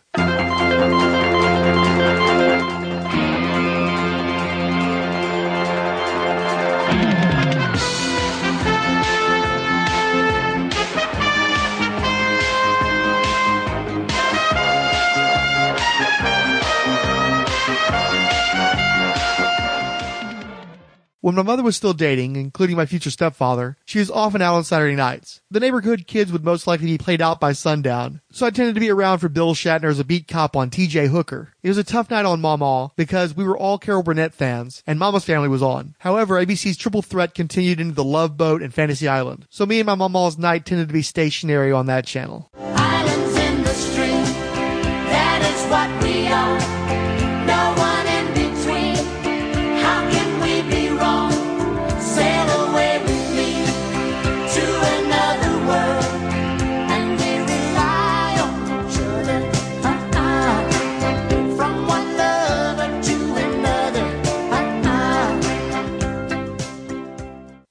When 21.25 21.33
my 21.33 21.41
mother 21.41 21.63
was 21.63 21.75
still 21.75 21.95
dating, 21.95 22.35
including 22.35 22.75
my 22.75 22.85
future 22.85 23.09
stepfather, 23.09 23.77
she 23.83 23.97
was 23.97 24.11
often 24.11 24.43
out 24.43 24.53
on 24.53 24.63
Saturday 24.63 24.95
nights. 24.95 25.41
The 25.49 25.59
neighborhood 25.59 26.05
kids 26.05 26.31
would 26.31 26.45
most 26.45 26.67
likely 26.67 26.85
be 26.85 26.99
played 26.99 27.19
out 27.19 27.39
by 27.39 27.53
sundown, 27.53 28.21
so 28.31 28.45
I 28.45 28.51
tended 28.51 28.75
to 28.75 28.79
be 28.79 28.91
around 28.91 29.17
for 29.17 29.27
Bill 29.27 29.55
Shatner 29.55 29.89
as 29.89 29.97
a 29.97 30.03
beat 30.03 30.27
cop 30.27 30.55
on 30.55 30.69
TJ 30.69 31.07
Hooker. 31.07 31.55
It 31.63 31.67
was 31.67 31.79
a 31.79 31.83
tough 31.83 32.11
night 32.11 32.25
on 32.25 32.41
Mama 32.41 32.91
because 32.95 33.35
we 33.35 33.43
were 33.43 33.57
all 33.57 33.79
Carol 33.79 34.03
Burnett 34.03 34.35
fans, 34.35 34.83
and 34.85 34.99
Mama's 34.99 35.25
family 35.25 35.47
was 35.49 35.63
on. 35.63 35.95
However, 35.97 36.35
ABC's 36.35 36.77
Triple 36.77 37.01
Threat 37.01 37.33
continued 37.33 37.79
into 37.79 37.95
The 37.95 38.03
Love 38.03 38.37
Boat 38.37 38.61
and 38.61 38.71
Fantasy 38.71 39.07
Island, 39.07 39.47
so 39.49 39.65
me 39.65 39.79
and 39.79 39.87
my 39.87 39.95
Mama's 39.95 40.37
night 40.37 40.63
tended 40.63 40.89
to 40.89 40.93
be 40.93 41.01
stationary 41.01 41.71
on 41.71 41.87
that 41.87 42.05
channel. 42.05 42.51
Islands 42.55 43.35
in 43.35 43.63
the 43.63 43.73
stream, 43.73 44.23
that 45.09 45.41
is 45.41 45.71
what 45.71 46.03
we 46.03 46.27
are. 46.27 46.64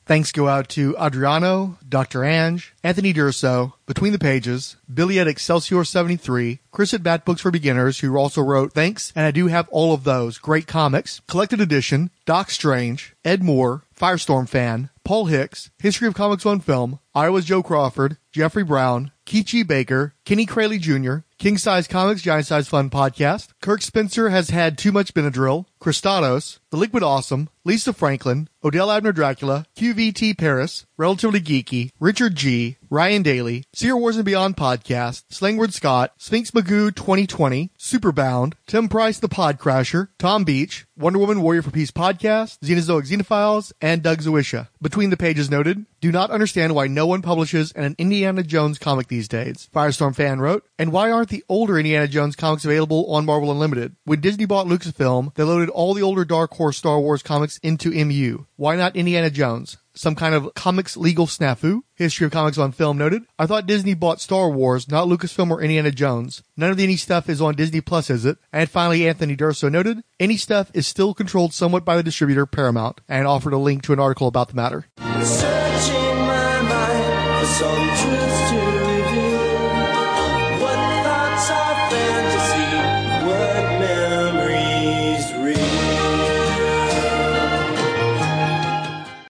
Thanks 0.06 0.32
go 0.32 0.48
out 0.48 0.68
to 0.70 0.94
Adriano, 0.98 1.78
Dr. 1.88 2.24
Ange, 2.24 2.74
Anthony 2.82 3.14
Durso, 3.14 3.72
Between 3.86 4.12
the 4.12 4.18
Pages, 4.18 4.76
Billy 4.92 5.18
at 5.18 5.26
Excelsior 5.26 5.82
73, 5.82 6.60
Chris 6.70 6.92
at 6.92 7.02
Bat 7.02 7.24
Books 7.24 7.40
for 7.40 7.50
Beginners, 7.50 8.00
who 8.00 8.14
also 8.16 8.42
wrote 8.42 8.74
Thanks, 8.74 9.14
and 9.16 9.24
I 9.24 9.30
do 9.30 9.46
have 9.46 9.66
all 9.70 9.94
of 9.94 10.04
those. 10.04 10.36
Great 10.36 10.66
comics, 10.66 11.20
Collected 11.26 11.60
Edition, 11.60 12.10
Doc 12.26 12.50
Strange, 12.50 13.16
Ed 13.24 13.42
Moore, 13.42 13.84
Firestorm 13.98 14.46
Fan, 14.46 14.90
Paul 15.04 15.26
Hicks, 15.26 15.70
History 15.78 16.06
of 16.06 16.14
Comics 16.14 16.44
on 16.44 16.60
Film, 16.60 16.98
Iowa's 17.14 17.46
Joe 17.46 17.62
Crawford, 17.62 18.18
Jeffrey 18.30 18.64
Brown, 18.64 19.10
Keith 19.24 19.66
Baker, 19.66 20.12
Kenny 20.24 20.46
Crayley 20.46 20.80
Jr., 20.80 21.26
King 21.38 21.58
Size 21.58 21.86
Comics 21.86 22.22
Giant 22.22 22.46
Size 22.46 22.68
Fun 22.68 22.88
Podcast, 22.88 23.48
Kirk 23.60 23.82
Spencer 23.82 24.30
has 24.30 24.50
had 24.50 24.78
too 24.78 24.92
much 24.92 25.12
Benadryl, 25.12 25.66
Christados, 25.80 26.60
The 26.70 26.78
Liquid 26.78 27.02
Awesome, 27.02 27.50
Lisa 27.64 27.92
Franklin, 27.92 28.48
Odell 28.62 28.90
Abner 28.90 29.12
Dracula, 29.12 29.66
QVT 29.76 30.38
Paris, 30.38 30.86
Relatively 30.96 31.40
Geeky, 31.40 31.90
Richard 31.98 32.36
G, 32.36 32.76
Ryan 32.88 33.22
Daly, 33.22 33.64
Seer 33.74 33.96
Wars 33.96 34.16
and 34.16 34.24
Beyond 34.24 34.56
Podcast, 34.56 35.24
Slangward 35.30 35.72
Scott, 35.72 36.12
Sphinx 36.16 36.52
Magoo 36.52 36.94
2020, 36.94 37.70
Superbound, 37.78 38.54
Tim 38.66 38.88
Price 38.88 39.18
the 39.18 39.28
Podcrasher, 39.28 40.08
Tom 40.18 40.44
Beach, 40.44 40.86
Wonder 40.96 41.18
Woman 41.18 41.42
Warrior 41.42 41.62
for 41.62 41.70
Peace 41.70 41.90
Podcast, 41.90 42.58
Xenozoic 42.60 43.08
Xenophiles, 43.10 43.72
and 43.80 44.02
Doug 44.02 44.20
Zawisha. 44.20 44.68
Between 44.80 45.10
the 45.10 45.16
pages 45.16 45.50
noted, 45.50 45.84
do 46.00 46.12
not 46.12 46.30
understand 46.30 46.74
why 46.74 46.86
no 46.86 47.06
one 47.06 47.22
publishes 47.22 47.72
an 47.72 47.96
Indiana 47.98 48.42
Jones 48.42 48.78
comic 48.78 49.08
these 49.08 49.26
days. 49.26 49.68
Firestorm 49.74 50.13
fan 50.14 50.40
wrote, 50.40 50.64
and 50.78 50.92
why 50.92 51.10
aren't 51.10 51.28
the 51.28 51.44
older 51.48 51.78
Indiana 51.78 52.08
Jones 52.08 52.36
comics 52.36 52.64
available 52.64 53.12
on 53.12 53.26
Marvel 53.26 53.50
Unlimited? 53.50 53.96
When 54.04 54.20
Disney 54.20 54.46
bought 54.46 54.66
Lucasfilm, 54.66 55.34
they 55.34 55.42
loaded 55.42 55.68
all 55.68 55.94
the 55.94 56.02
older 56.02 56.24
Dark 56.24 56.54
Horse 56.54 56.76
Star 56.76 57.00
Wars 57.00 57.22
comics 57.22 57.58
into 57.58 57.90
MU. 58.04 58.46
Why 58.56 58.76
not 58.76 58.96
Indiana 58.96 59.30
Jones? 59.30 59.76
Some 59.96 60.16
kind 60.16 60.34
of 60.34 60.54
comics 60.54 60.96
legal 60.96 61.26
snafu? 61.26 61.82
History 61.94 62.26
of 62.26 62.32
Comics 62.32 62.58
on 62.58 62.72
Film 62.72 62.98
noted. 62.98 63.22
I 63.38 63.46
thought 63.46 63.66
Disney 63.66 63.94
bought 63.94 64.20
Star 64.20 64.50
Wars, 64.50 64.88
not 64.88 65.06
Lucasfilm 65.06 65.50
or 65.50 65.62
Indiana 65.62 65.92
Jones. 65.92 66.42
None 66.56 66.70
of 66.70 66.76
the 66.76 66.82
Indy 66.82 66.96
stuff 66.96 67.28
is 67.28 67.40
on 67.40 67.54
Disney 67.54 67.80
Plus, 67.80 68.10
is 68.10 68.24
it? 68.24 68.38
And 68.52 68.68
finally, 68.68 69.06
Anthony 69.06 69.36
Durso 69.36 69.70
noted, 69.70 70.02
Indy 70.18 70.36
stuff 70.36 70.70
is 70.74 70.88
still 70.88 71.14
controlled 71.14 71.54
somewhat 71.54 71.84
by 71.84 71.96
the 71.96 72.02
distributor 72.02 72.46
Paramount, 72.46 73.00
and 73.08 73.28
offered 73.28 73.52
a 73.52 73.58
link 73.58 73.82
to 73.84 73.92
an 73.92 74.00
article 74.00 74.26
about 74.26 74.48
the 74.48 74.54
matter. 74.54 74.86